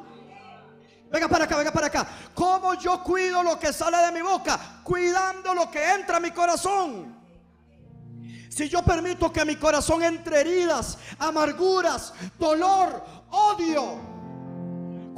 [1.11, 2.07] Venga para acá, venga para acá.
[2.33, 4.81] ¿Cómo yo cuido lo que sale de mi boca?
[4.83, 7.13] Cuidando lo que entra a mi corazón.
[8.49, 13.99] Si yo permito que mi corazón entre heridas, amarguras, dolor, odio,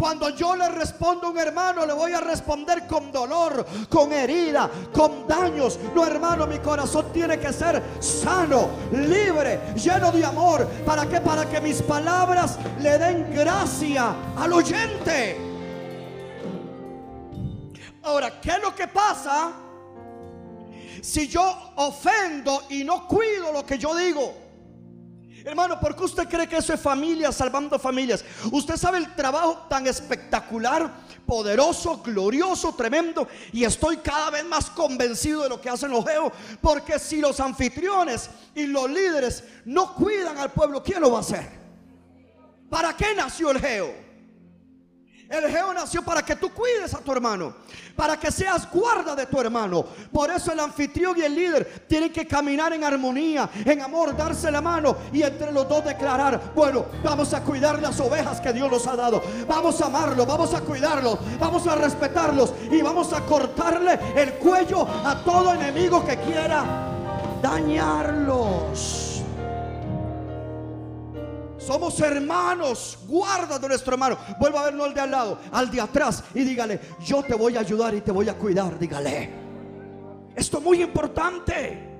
[0.01, 4.67] cuando yo le respondo a un hermano, le voy a responder con dolor, con herida,
[4.91, 5.77] con daños.
[5.93, 10.65] No, hermano, mi corazón tiene que ser sano, libre, lleno de amor.
[10.83, 11.21] ¿Para qué?
[11.21, 15.37] Para que mis palabras le den gracia al oyente.
[18.01, 19.51] Ahora, ¿qué es lo que pasa
[20.99, 24.50] si yo ofendo y no cuido lo que yo digo?
[25.43, 28.23] Hermano, ¿por qué usted cree que eso es familia salvando familias?
[28.51, 30.91] Usted sabe el trabajo tan espectacular,
[31.25, 33.27] poderoso, glorioso, tremendo.
[33.51, 36.31] Y estoy cada vez más convencido de lo que hacen los geos.
[36.61, 41.21] Porque si los anfitriones y los líderes no cuidan al pueblo, ¿quién lo va a
[41.21, 41.49] hacer?
[42.69, 44.10] ¿Para qué nació el geo?
[45.31, 47.53] El Geo nació para que tú cuides a tu hermano,
[47.95, 49.85] para que seas guarda de tu hermano.
[50.11, 54.51] Por eso el anfitrión y el líder tienen que caminar en armonía, en amor, darse
[54.51, 58.69] la mano y entre los dos declarar, bueno, vamos a cuidar las ovejas que Dios
[58.69, 59.23] nos ha dado.
[59.47, 64.85] Vamos a amarlo, vamos a cuidarlos, vamos a respetarlos y vamos a cortarle el cuello
[64.85, 66.65] a todo enemigo que quiera
[67.41, 69.10] dañarlos.
[71.65, 72.97] Somos hermanos.
[73.07, 74.17] Guarda de nuestro hermano.
[74.39, 76.23] Vuelva a ver no al de al lado, al de atrás.
[76.33, 78.77] Y dígale, yo te voy a ayudar y te voy a cuidar.
[78.79, 79.29] Dígale.
[80.35, 81.91] Esto es muy importante.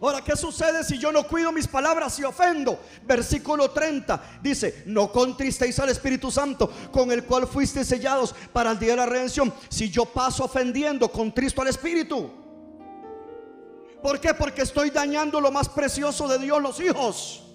[0.00, 2.78] Ahora, ¿qué sucede si yo no cuido mis palabras y ofendo?
[3.04, 8.78] Versículo 30 dice, no contristéis al Espíritu Santo con el cual fuiste sellados para el
[8.78, 9.52] día de la redención.
[9.70, 12.30] Si yo paso ofendiendo, contristo al Espíritu.
[14.02, 14.34] ¿Por qué?
[14.34, 17.45] Porque estoy dañando lo más precioso de Dios, los hijos.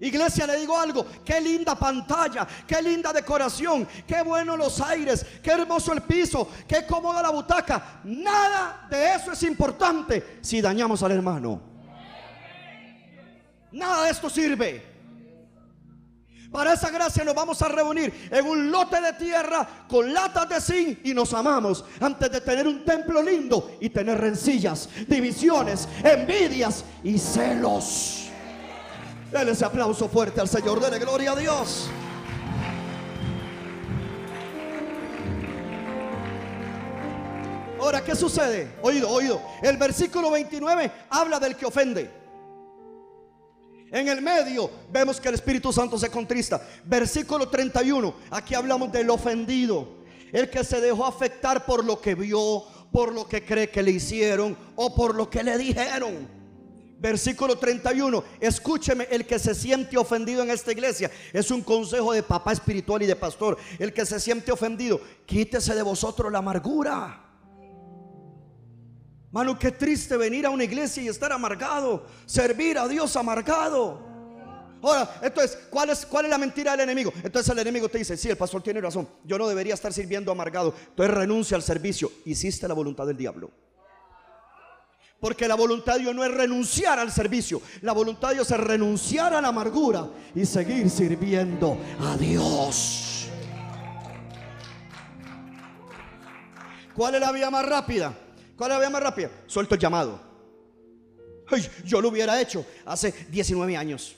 [0.00, 5.52] Iglesia, le digo algo, qué linda pantalla, qué linda decoración, qué bueno los aires, qué
[5.52, 8.00] hermoso el piso, qué cómoda la butaca.
[8.04, 11.60] Nada de eso es importante si dañamos al hermano.
[13.72, 14.94] Nada de esto sirve.
[16.50, 20.60] Para esa gracia nos vamos a reunir en un lote de tierra con latas de
[20.60, 26.84] zinc y nos amamos antes de tener un templo lindo y tener rencillas, divisiones, envidias
[27.02, 28.23] y celos.
[29.30, 30.80] Dale ese aplauso fuerte al Señor.
[30.80, 31.88] Dele gloria a Dios.
[37.80, 38.76] Ahora, ¿qué sucede?
[38.80, 39.42] Oído, oído.
[39.62, 42.10] El versículo 29 habla del que ofende.
[43.90, 46.60] En el medio vemos que el Espíritu Santo se contrista.
[46.84, 49.98] Versículo 31, aquí hablamos del ofendido.
[50.32, 53.90] El que se dejó afectar por lo que vio por lo que cree que le
[53.90, 56.43] hicieron o por lo que le dijeron.
[57.04, 58.24] Versículo 31.
[58.40, 63.02] Escúcheme, el que se siente ofendido en esta iglesia es un consejo de papá espiritual
[63.02, 63.58] y de pastor.
[63.78, 67.22] El que se siente ofendido, quítese de vosotros la amargura.
[69.30, 74.00] Mano, qué triste venir a una iglesia y estar amargado, servir a Dios amargado.
[74.82, 77.12] Ahora, entonces, ¿cuál es, ¿cuál es la mentira del enemigo?
[77.22, 80.32] Entonces el enemigo te dice, sí, el pastor tiene razón, yo no debería estar sirviendo
[80.32, 80.74] amargado.
[80.88, 83.50] Entonces renuncia al servicio, hiciste la voluntad del diablo.
[85.24, 87.62] Porque la voluntad de Dios no es renunciar al servicio.
[87.80, 93.28] La voluntad de Dios es renunciar a la amargura y seguir sirviendo a Dios.
[96.94, 98.14] ¿Cuál es la vía más rápida?
[98.54, 99.30] ¿Cuál es la vía más rápida?
[99.46, 100.20] Suelto el llamado.
[101.86, 104.16] yo lo hubiera hecho hace 19 años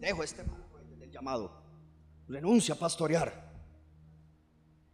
[0.00, 0.42] dejo este
[1.10, 1.52] llamado,
[2.26, 3.49] renuncia a pastorear.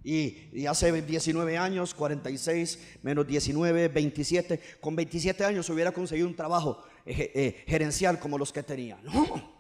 [0.07, 6.81] Y, hace 19 años, 46, menos 19, 27, con 27 años hubiera conseguido un trabajo
[7.05, 9.01] eh, eh, gerencial como los que tenía.
[9.03, 9.56] No.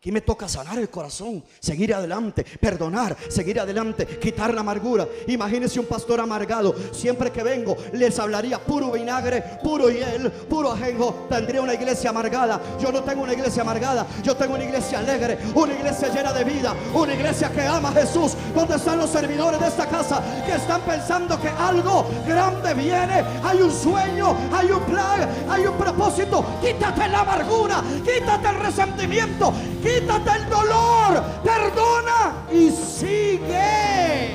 [0.00, 5.06] Aquí me toca sanar el corazón, seguir adelante, perdonar, seguir adelante, quitar la amargura.
[5.26, 6.74] Imagínese un pastor amargado.
[6.90, 11.26] Siempre que vengo les hablaría puro vinagre, puro hiel, puro ajenjo.
[11.28, 12.78] Tendría una iglesia amargada.
[12.80, 14.06] Yo no tengo una iglesia amargada.
[14.22, 17.92] Yo tengo una iglesia alegre, una iglesia llena de vida, una iglesia que ama a
[17.92, 18.32] Jesús.
[18.54, 23.22] Donde están los servidores de esta casa que están pensando que algo grande viene?
[23.44, 26.42] Hay un sueño, hay un plan, hay un propósito.
[26.62, 29.52] Quítate la amargura, quítate el resentimiento
[29.98, 34.30] el dolor, perdona y sigue.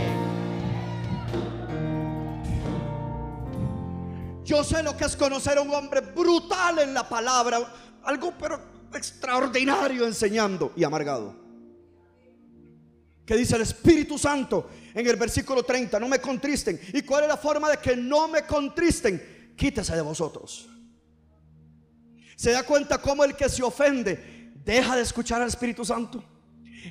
[4.44, 7.60] Yo sé lo que es conocer a un hombre brutal en la palabra,
[8.04, 8.62] algo pero
[8.94, 11.36] extraordinario enseñando y amargado.
[13.26, 16.80] Que dice el Espíritu Santo en el versículo 30, no me contristen.
[16.94, 19.54] ¿Y cuál es la forma de que no me contristen?
[19.58, 20.70] Quítese de vosotros.
[22.36, 24.35] Se da cuenta cómo el que se ofende
[24.66, 26.24] deja de escuchar al Espíritu Santo.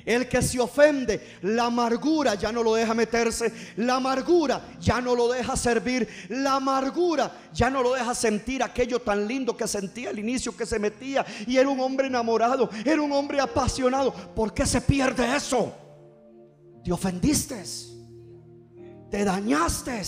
[0.03, 5.15] El que se ofende, la amargura ya no lo deja meterse, la amargura ya no
[5.15, 10.09] lo deja servir, la amargura ya no lo deja sentir aquello tan lindo que sentía
[10.09, 14.13] al inicio que se metía y era un hombre enamorado, era un hombre apasionado.
[14.13, 15.73] ¿Por qué se pierde eso?
[16.83, 17.63] Te ofendiste,
[19.09, 20.01] te dañaste.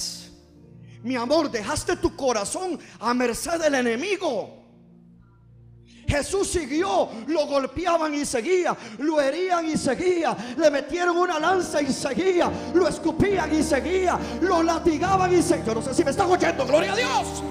[1.04, 4.57] Mi amor, dejaste tu corazón a merced del enemigo.
[6.08, 11.92] Jesús siguió, lo golpeaban y seguía, lo herían y seguía, le metieron una lanza y
[11.92, 15.66] seguía, lo escupían y seguía, lo latigaban y seguía.
[15.66, 17.44] Yo no sé si me están oyendo, gloria a Dios.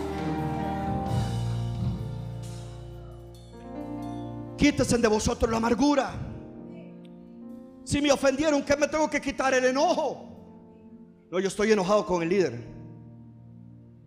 [4.57, 6.15] Quítese de vosotros la amargura.
[7.85, 10.25] Si me ofendieron, ¿qué me tengo que quitar el enojo?
[11.31, 12.65] No, yo estoy enojado con el líder.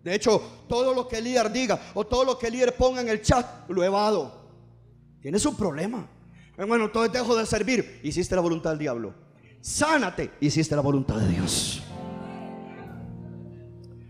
[0.02, 3.00] De hecho, todo lo que el líder diga o todo lo que el líder ponga
[3.00, 4.39] en el chat, lo evado.
[5.20, 6.08] Tienes un problema.
[6.56, 8.00] Hermano, entonces dejo de servir.
[8.02, 9.14] Hiciste la voluntad del diablo.
[9.60, 10.30] Sánate.
[10.40, 11.82] Hiciste la voluntad de Dios.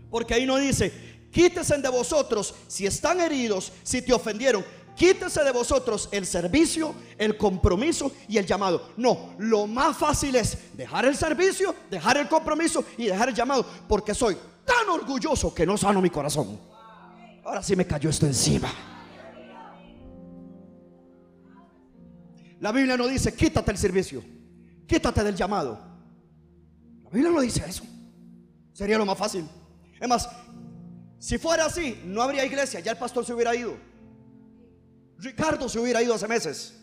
[0.09, 0.91] Porque ahí no dice,
[1.31, 4.63] quítese de vosotros si están heridos, si te ofendieron.
[4.95, 8.89] Quítese de vosotros el servicio, el compromiso y el llamado.
[8.97, 13.65] No, lo más fácil es dejar el servicio, dejar el compromiso y dejar el llamado.
[13.87, 16.59] Porque soy tan orgulloso que no sano mi corazón.
[17.45, 18.90] Ahora sí me cayó esto encima.
[22.61, 24.23] La Biblia no dice, quítate el servicio,
[24.85, 25.79] quítate del llamado.
[27.03, 27.83] La Biblia no dice eso.
[28.71, 29.45] Sería lo más fácil.
[29.99, 30.29] Es más,
[31.17, 33.75] si fuera así, no habría iglesia, ya el pastor se hubiera ido.
[35.17, 36.79] Ricardo se hubiera ido hace meses.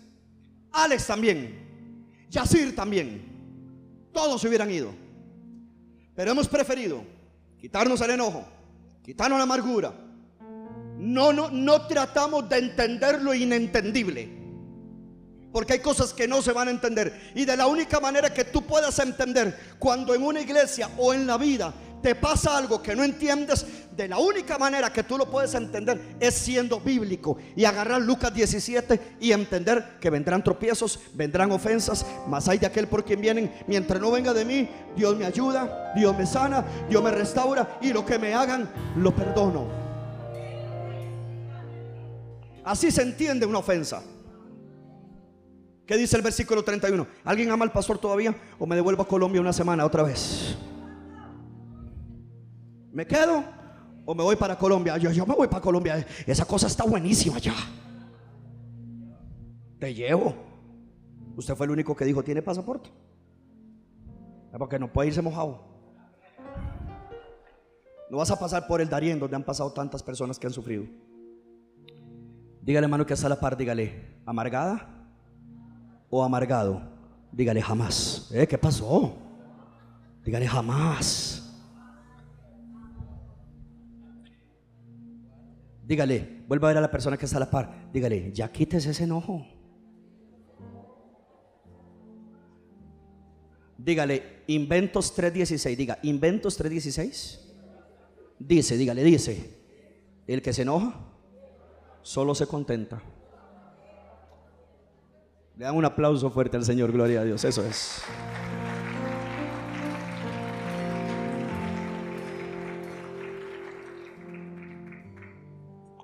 [0.73, 2.05] Alex también.
[2.29, 4.09] Yacir también.
[4.13, 4.93] Todos se hubieran ido.
[6.17, 7.05] Pero hemos preferido
[7.61, 8.45] quitarnos el enojo,
[9.05, 9.95] quitarnos la amargura.
[10.97, 14.38] No, no, no tratamos de entender lo inentendible.
[15.59, 17.33] Porque hay cosas que no se van a entender.
[17.35, 21.27] Y de la única manera que tú puedas entender cuando en una iglesia o en
[21.27, 25.29] la vida te pasa algo que no entiendes, de la única manera que tú lo
[25.29, 31.51] puedes entender es siendo bíblico y agarrar Lucas 17 y entender que vendrán tropiezos, vendrán
[31.51, 33.53] ofensas, mas hay de aquel por quien vienen.
[33.67, 37.93] Mientras no venga de mí, Dios me ayuda, Dios me sana, Dios me restaura y
[37.93, 39.67] lo que me hagan, lo perdono.
[42.65, 44.05] Así se entiende una ofensa.
[45.89, 47.07] ¿Qué dice el versículo 31?
[47.25, 50.55] ¿Alguien ama al pastor todavía o me devuelvo a Colombia una semana otra vez?
[52.93, 53.43] ¿Me quedo
[54.05, 54.99] o me voy para Colombia?
[54.99, 56.07] Yo, yo me voy para Colombia.
[56.27, 57.55] Esa cosa está buenísima allá.
[59.79, 60.35] Te llevo.
[61.37, 62.91] Usted fue el único que dijo, ¿tiene pasaporte?
[64.59, 65.65] Porque no puede irse mojado.
[68.11, 70.85] No vas a pasar por el Darién donde han pasado tantas personas que han sufrido.
[72.61, 74.98] Dígale, hermano, que está a la par, dígale, ¿amargada
[76.11, 76.83] o amargado?
[77.33, 78.29] Dígale, jamás.
[78.33, 78.47] ¿Eh?
[78.47, 79.15] ¿Qué pasó?
[80.25, 81.45] Dígale, jamás.
[85.89, 87.91] Dígale, vuelva a ver a la persona que está a la par.
[87.93, 89.47] Dígale, ya quítese ese enojo.
[93.79, 95.77] Dígale, Inventos 3.16.
[95.77, 97.41] Diga, Inventos 3.16.
[98.39, 99.51] Dice, dígale, dice,
[100.27, 100.95] el que se enoja
[102.03, 103.01] solo se contenta.
[105.59, 108.01] Le dan un aplauso fuerte al Señor, gloria a Dios, eso es.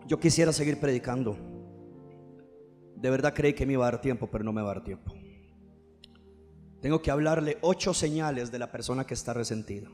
[0.09, 1.37] Yo quisiera seguir predicando.
[2.97, 4.83] De verdad creí que me iba a dar tiempo, pero no me va a dar
[4.83, 5.15] tiempo.
[6.81, 9.89] Tengo que hablarle ocho señales de la persona que está resentida.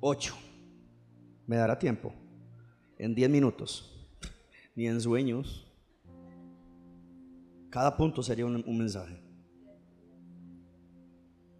[0.00, 0.36] Ocho.
[1.46, 2.12] ¿Me dará tiempo?
[2.98, 4.06] En diez minutos.
[4.74, 5.71] Ni en sueños.
[7.72, 9.18] Cada punto sería un, mensaje.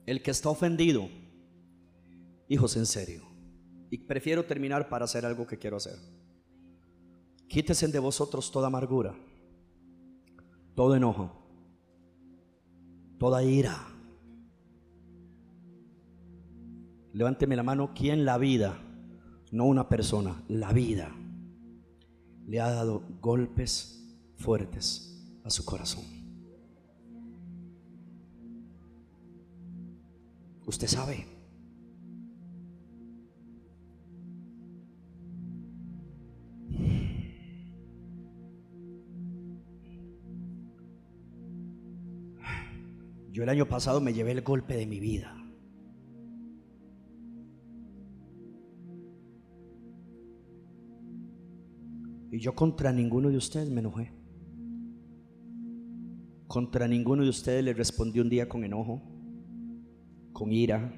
[0.04, 1.08] El que está ofendido,
[2.48, 3.22] hijos en serio.
[3.90, 5.96] Y prefiero terminar para hacer algo que quiero hacer.
[7.48, 9.14] Quítese de vosotros toda amargura,
[10.74, 11.32] todo enojo,
[13.18, 13.78] toda ira.
[17.14, 18.78] Levánteme la mano, ¿quién la vida,
[19.50, 21.10] no una persona, la vida,
[22.46, 25.11] le ha dado golpes fuertes
[25.44, 26.04] a su corazón?
[30.66, 31.26] Usted sabe.
[43.32, 45.34] Yo el año pasado me llevé el golpe de mi vida.
[52.30, 54.21] Y yo contra ninguno de ustedes me enojé.
[56.52, 59.00] Contra ninguno de ustedes le respondí un día con enojo,
[60.34, 60.92] con ira.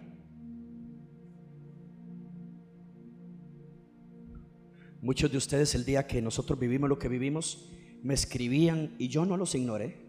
[5.00, 7.70] Muchos de ustedes el día que nosotros vivimos lo que vivimos,
[8.02, 10.04] me escribían y yo no los ignoré.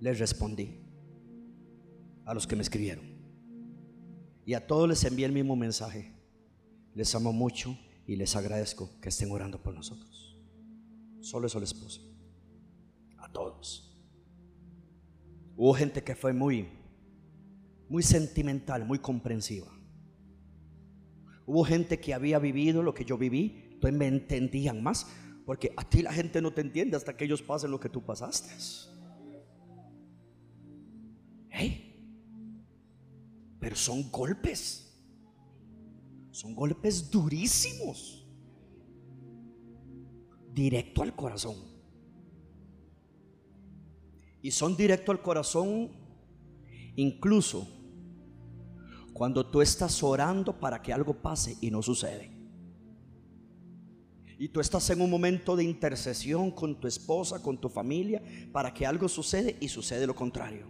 [0.00, 0.70] Les respondí
[2.24, 3.04] a los que me escribieron.
[4.46, 6.14] Y a todos les envié el mismo mensaje.
[6.94, 10.38] Les amo mucho y les agradezco que estén orando por nosotros.
[11.20, 12.00] Solo eso les puse.
[13.18, 13.90] A todos.
[15.56, 16.68] Hubo gente que fue muy,
[17.88, 19.68] muy sentimental, muy comprensiva.
[21.46, 25.06] Hubo gente que había vivido lo que yo viví, entonces me entendían más,
[25.44, 28.02] porque a ti la gente no te entiende hasta que ellos pasen lo que tú
[28.02, 28.54] pasaste.
[33.64, 34.94] Pero son golpes.
[36.30, 38.28] Son golpes durísimos.
[40.52, 41.73] Directo al corazón.
[44.44, 45.90] Y son directo al corazón
[46.94, 47.66] incluso
[49.12, 52.30] cuando tú estás orando para que algo pase y no sucede.
[54.38, 58.22] Y tú estás en un momento de intercesión con tu esposa, con tu familia,
[58.52, 60.66] para que algo sucede y sucede lo contrario.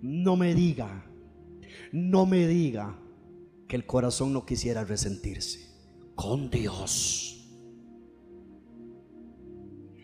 [0.00, 1.04] No me diga
[1.92, 2.98] no me diga
[3.68, 5.70] que el corazón no quisiera resentirse
[6.14, 7.30] con Dios.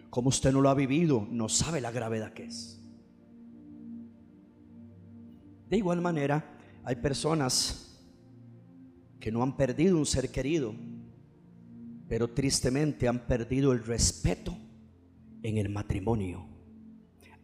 [0.08, 2.79] Como usted no lo ha vivido, no sabe la gravedad que es.
[5.70, 7.96] De igual manera, hay personas
[9.20, 10.74] que no han perdido un ser querido,
[12.08, 14.56] pero tristemente han perdido el respeto
[15.44, 16.44] en el matrimonio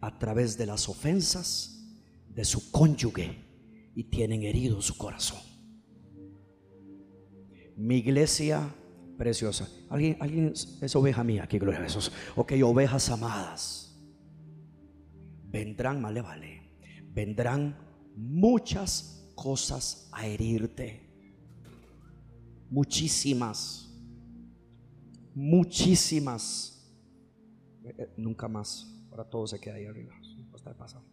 [0.01, 1.85] a través de las ofensas
[2.29, 3.45] de su cónyuge
[3.95, 5.39] y tienen herido su corazón.
[7.77, 8.75] Mi iglesia
[9.17, 9.69] preciosa.
[9.89, 11.45] ¿Alguien, alguien es oveja mía?
[11.45, 12.11] Aquí, gloria a Jesús.
[12.35, 13.97] Ok, ovejas amadas.
[15.45, 16.63] Vendrán, vale, vale.
[17.13, 17.86] Vendrán
[18.17, 21.07] muchas cosas a herirte.
[22.71, 23.95] Muchísimas.
[25.35, 26.91] Muchísimas.
[27.85, 28.93] Eh, eh, nunca más.
[29.11, 30.15] Ahora todo se queda ahí arriba.
[30.55, 31.05] Está pasado.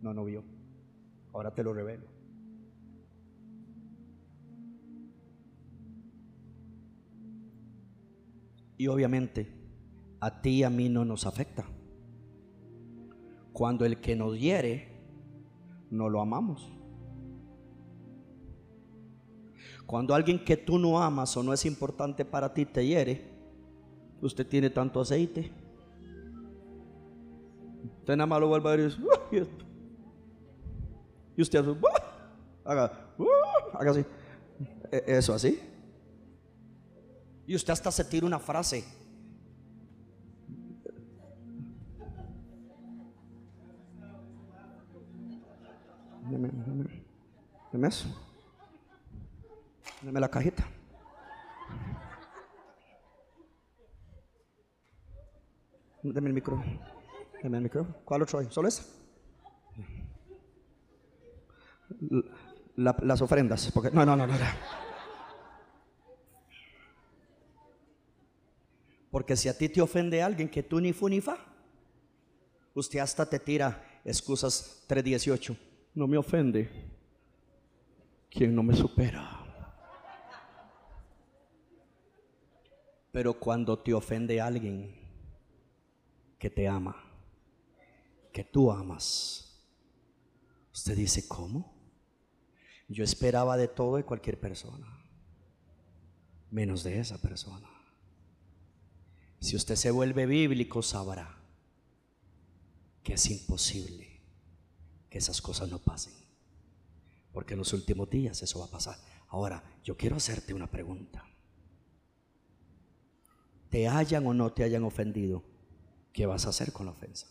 [0.00, 0.42] No, no vio.
[1.32, 2.06] Ahora te lo revelo.
[8.78, 9.52] Y obviamente
[10.20, 11.66] a ti y a mí no nos afecta.
[13.58, 14.86] Cuando el que nos hiere,
[15.90, 16.64] no lo amamos.
[19.84, 23.28] Cuando alguien que tú no amas o no es importante para ti te hiere,
[24.22, 25.50] usted tiene tanto aceite.
[27.98, 28.98] Usted nada más lo a ver y dice,
[31.36, 31.64] y usted
[32.64, 34.04] Haga, uh, haga así.
[34.92, 35.58] E- Eso así.
[37.44, 38.84] Y usted hasta se tira una frase.
[46.38, 46.50] Deme,
[47.72, 48.06] deme, eso.
[50.02, 50.64] Deme la cajita.
[56.04, 56.78] Deme el micrófono.
[57.42, 57.96] Deme el micrófono.
[58.04, 58.46] ¿Cuál otro hay?
[58.50, 58.84] ¿Solo esa?
[62.76, 63.70] La- las ofrendas.
[63.72, 64.26] Porque, no, no, no.
[64.28, 64.34] no.
[69.10, 71.36] Porque si a ti te ofende alguien que tú ni fu ni fa,
[72.74, 75.67] usted hasta te tira excusas 318.
[75.98, 76.70] No me ofende.
[78.30, 79.44] Quien no me supera.
[83.10, 84.94] Pero cuando te ofende alguien
[86.38, 86.94] que te ama,
[88.32, 89.60] que tú amas,
[90.72, 91.74] usted dice, ¿cómo?
[92.86, 94.86] Yo esperaba de todo de cualquier persona,
[96.48, 97.68] menos de esa persona.
[99.40, 101.42] Si usted se vuelve bíblico, sabrá
[103.02, 104.07] que es imposible
[105.10, 106.14] que esas cosas no pasen.
[107.32, 108.98] Porque en los últimos días eso va a pasar.
[109.28, 111.24] Ahora, yo quiero hacerte una pregunta.
[113.70, 115.44] Te hayan o no te hayan ofendido,
[116.12, 117.26] ¿qué vas a hacer con la ofensa?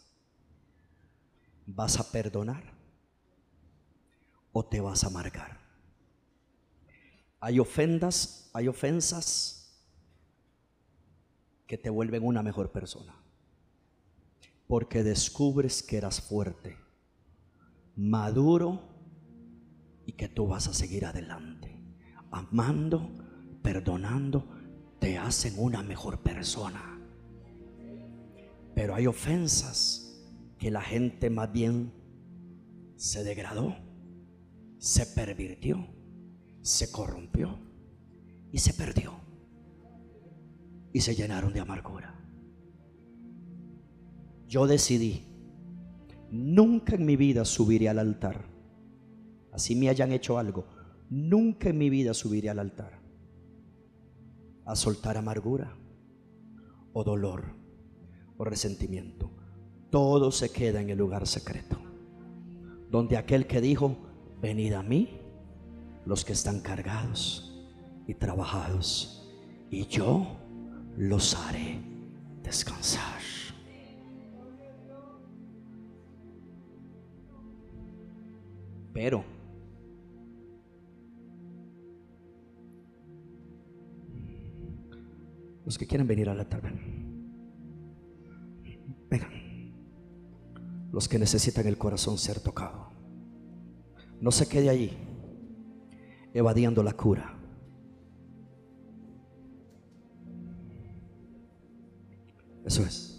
[1.65, 2.73] ¿Vas a perdonar
[4.53, 5.59] o te vas a amargar?
[7.39, 9.57] Hay ofendas, hay ofensas
[11.65, 13.15] que te vuelven una mejor persona.
[14.67, 16.77] Porque descubres que eras fuerte,
[17.97, 18.81] maduro
[20.05, 21.83] y que tú vas a seguir adelante.
[22.31, 23.09] Amando,
[23.61, 24.47] perdonando,
[24.99, 26.99] te hacen una mejor persona.
[28.75, 30.23] Pero hay ofensas
[30.57, 31.91] que la gente más bien
[32.95, 33.75] se degradó,
[34.77, 35.87] se pervirtió,
[36.61, 37.59] se corrompió
[38.51, 39.19] y se perdió
[40.93, 42.13] y se llenaron de amargura.
[44.47, 45.26] Yo decidí,
[46.31, 48.45] nunca en mi vida subiré al altar.
[49.51, 50.65] Así me hayan hecho algo,
[51.09, 52.99] nunca en mi vida subiré al altar
[54.65, 55.73] a soltar amargura
[56.93, 57.55] o dolor
[58.37, 59.31] o resentimiento.
[59.89, 61.79] Todo se queda en el lugar secreto,
[62.91, 63.95] donde aquel que dijo,
[64.41, 65.21] venid a mí,
[66.05, 67.65] los que están cargados
[68.07, 69.29] y trabajados,
[69.71, 70.37] y yo
[70.97, 71.79] los haré
[72.43, 73.21] descansar.
[78.97, 79.23] Pero
[85.63, 86.79] los que quieren venir a la ven.
[89.07, 89.29] Vengan.
[90.91, 92.89] Los que necesitan el corazón ser tocado.
[94.19, 94.97] No se quede allí
[96.33, 97.37] evadiendo la cura.
[102.65, 103.16] Eso es.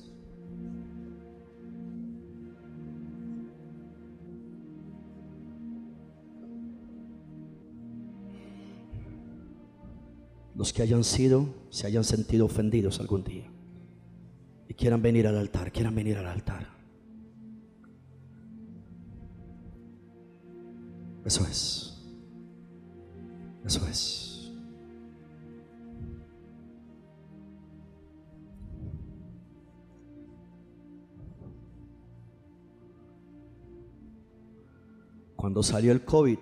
[10.59, 13.49] Los que hayan sido, se hayan sentido ofendidos algún día
[14.69, 16.67] y quieran venir al altar, quieran venir al altar.
[21.25, 22.05] Eso es.
[23.65, 24.51] Eso es.
[35.37, 36.39] Cuando salió el COVID,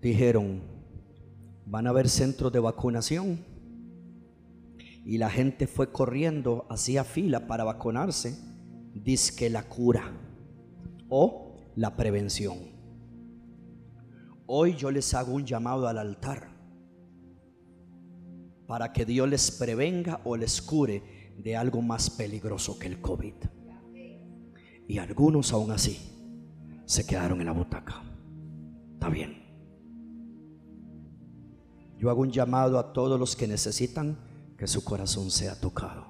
[0.00, 0.62] dijeron,
[1.66, 3.44] van a haber centros de vacunación.
[5.04, 8.38] Y la gente fue corriendo, hacía fila para vacunarse.
[8.94, 10.12] Dice que la cura
[11.08, 12.58] o la prevención.
[14.46, 16.48] Hoy yo les hago un llamado al altar
[18.66, 23.34] para que Dios les prevenga o les cure de algo más peligroso que el COVID.
[24.88, 25.98] Y algunos aún así
[26.84, 28.02] se quedaron en la butaca.
[28.94, 29.47] Está bien.
[31.98, 34.16] Yo hago un llamado a todos los que necesitan
[34.56, 36.06] que su corazón sea tocado,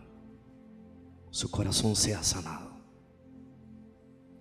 [1.31, 2.69] su corazón sea sanado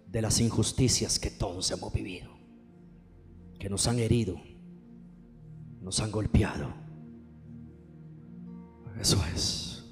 [0.07, 2.29] de las injusticias que todos hemos vivido,
[3.59, 4.35] que nos han herido,
[5.81, 6.73] nos han golpeado.
[8.99, 9.85] Eso es.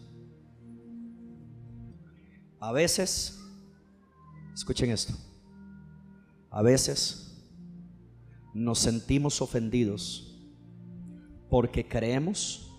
[2.60, 3.40] A veces,
[4.54, 5.14] escuchen esto,
[6.50, 7.38] a veces
[8.54, 10.35] nos sentimos ofendidos
[11.56, 12.70] porque creemos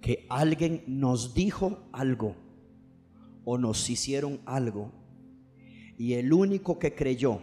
[0.00, 2.34] que alguien nos dijo algo
[3.44, 4.90] o nos hicieron algo
[5.96, 7.38] Y el único que creyó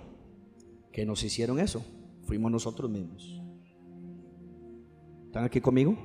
[0.91, 1.85] que nos hicieron eso
[2.23, 3.41] fuimos nosotros mismos.
[5.27, 5.95] ¿Están aquí conmigo?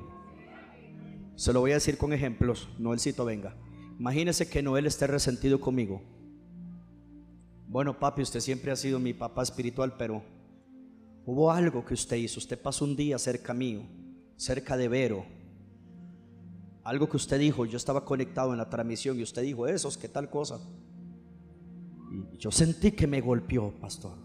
[1.35, 3.57] Se lo voy a decir con ejemplos, Noelcito venga.
[3.99, 6.03] Imagínese que Noel esté resentido conmigo.
[7.67, 10.23] Bueno, papi, usted siempre ha sido mi papá espiritual, pero
[11.25, 12.39] hubo algo que usted hizo.
[12.39, 13.83] Usted pasó un día cerca mío,
[14.37, 15.25] cerca de Vero.
[16.85, 20.09] Algo que usted dijo, yo estaba conectado en la transmisión y usted dijo, esos, ¿qué
[20.09, 20.61] tal cosa?
[22.13, 24.17] Y yo sentí que me golpeó, pastor.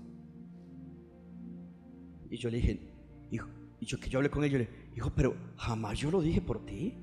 [2.30, 2.94] Y yo le dije,
[3.32, 3.50] hijo,
[3.82, 6.42] yo que yo hablé con él, yo le dije, hijo, pero jamás yo lo dije
[6.42, 6.96] por ti.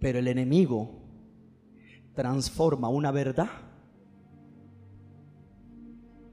[0.00, 1.00] Pero el enemigo
[2.14, 3.48] transforma una verdad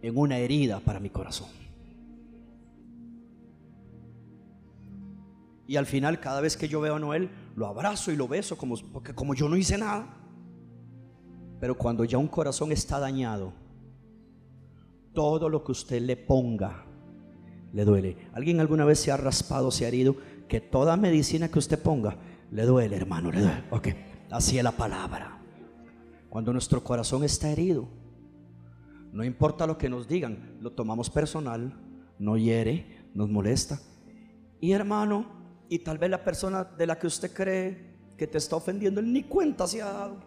[0.01, 1.49] en una herida para mi corazón.
[5.67, 8.57] Y al final, cada vez que yo veo a Noel, lo abrazo y lo beso,
[8.57, 10.07] como, porque como yo no hice nada.
[11.59, 13.53] Pero cuando ya un corazón está dañado,
[15.13, 16.85] todo lo que usted le ponga
[17.73, 18.17] le duele.
[18.33, 20.15] ¿Alguien alguna vez se ha raspado, se ha herido?
[20.47, 22.17] Que toda medicina que usted ponga
[22.51, 23.63] le duele, hermano, le duele.
[23.71, 23.89] Ok,
[24.31, 25.39] así es la palabra.
[26.29, 27.87] Cuando nuestro corazón está herido,
[29.11, 31.73] no importa lo que nos digan, lo tomamos personal,
[32.19, 33.79] no hiere, nos molesta.
[34.59, 35.25] Y hermano,
[35.69, 39.11] y tal vez la persona de la que usted cree que te está ofendiendo, él
[39.11, 40.17] ni cuenta se ha dado.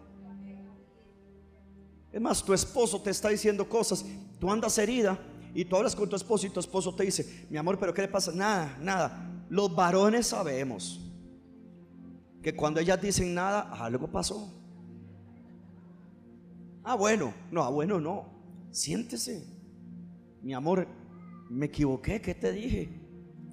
[2.11, 4.05] Es más, tu esposo te está diciendo cosas,
[4.39, 5.17] tú andas herida
[5.53, 8.01] y tú hablas con tu esposo y tu esposo te dice, mi amor, pero ¿qué
[8.01, 8.31] le pasa?
[8.33, 9.45] Nada, nada.
[9.49, 10.99] Los varones sabemos
[12.41, 14.51] que cuando ellas dicen nada, algo pasó.
[16.83, 18.25] Ah, bueno, no, ah, bueno, no.
[18.71, 19.45] Siéntese.
[20.41, 20.87] Mi amor,
[21.49, 23.00] me equivoqué, ¿qué te dije?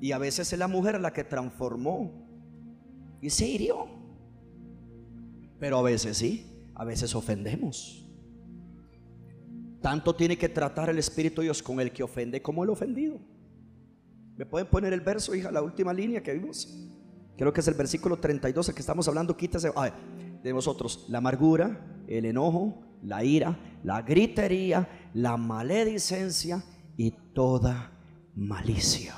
[0.01, 2.29] Y a veces es la mujer la que transformó
[3.21, 3.87] y se hirió.
[5.59, 8.05] Pero a veces sí, a veces ofendemos.
[9.81, 13.19] Tanto tiene que tratar el Espíritu de Dios con el que ofende como el ofendido.
[14.37, 16.69] ¿Me pueden poner el verso, hija, la última línea que vimos?
[17.37, 19.37] Creo que es el versículo 32 el que estamos hablando.
[19.37, 19.71] Quítase
[20.43, 26.63] de vosotros la amargura, el enojo, la ira, la gritería, la maledicencia
[26.97, 27.93] y toda
[28.35, 29.15] malicia.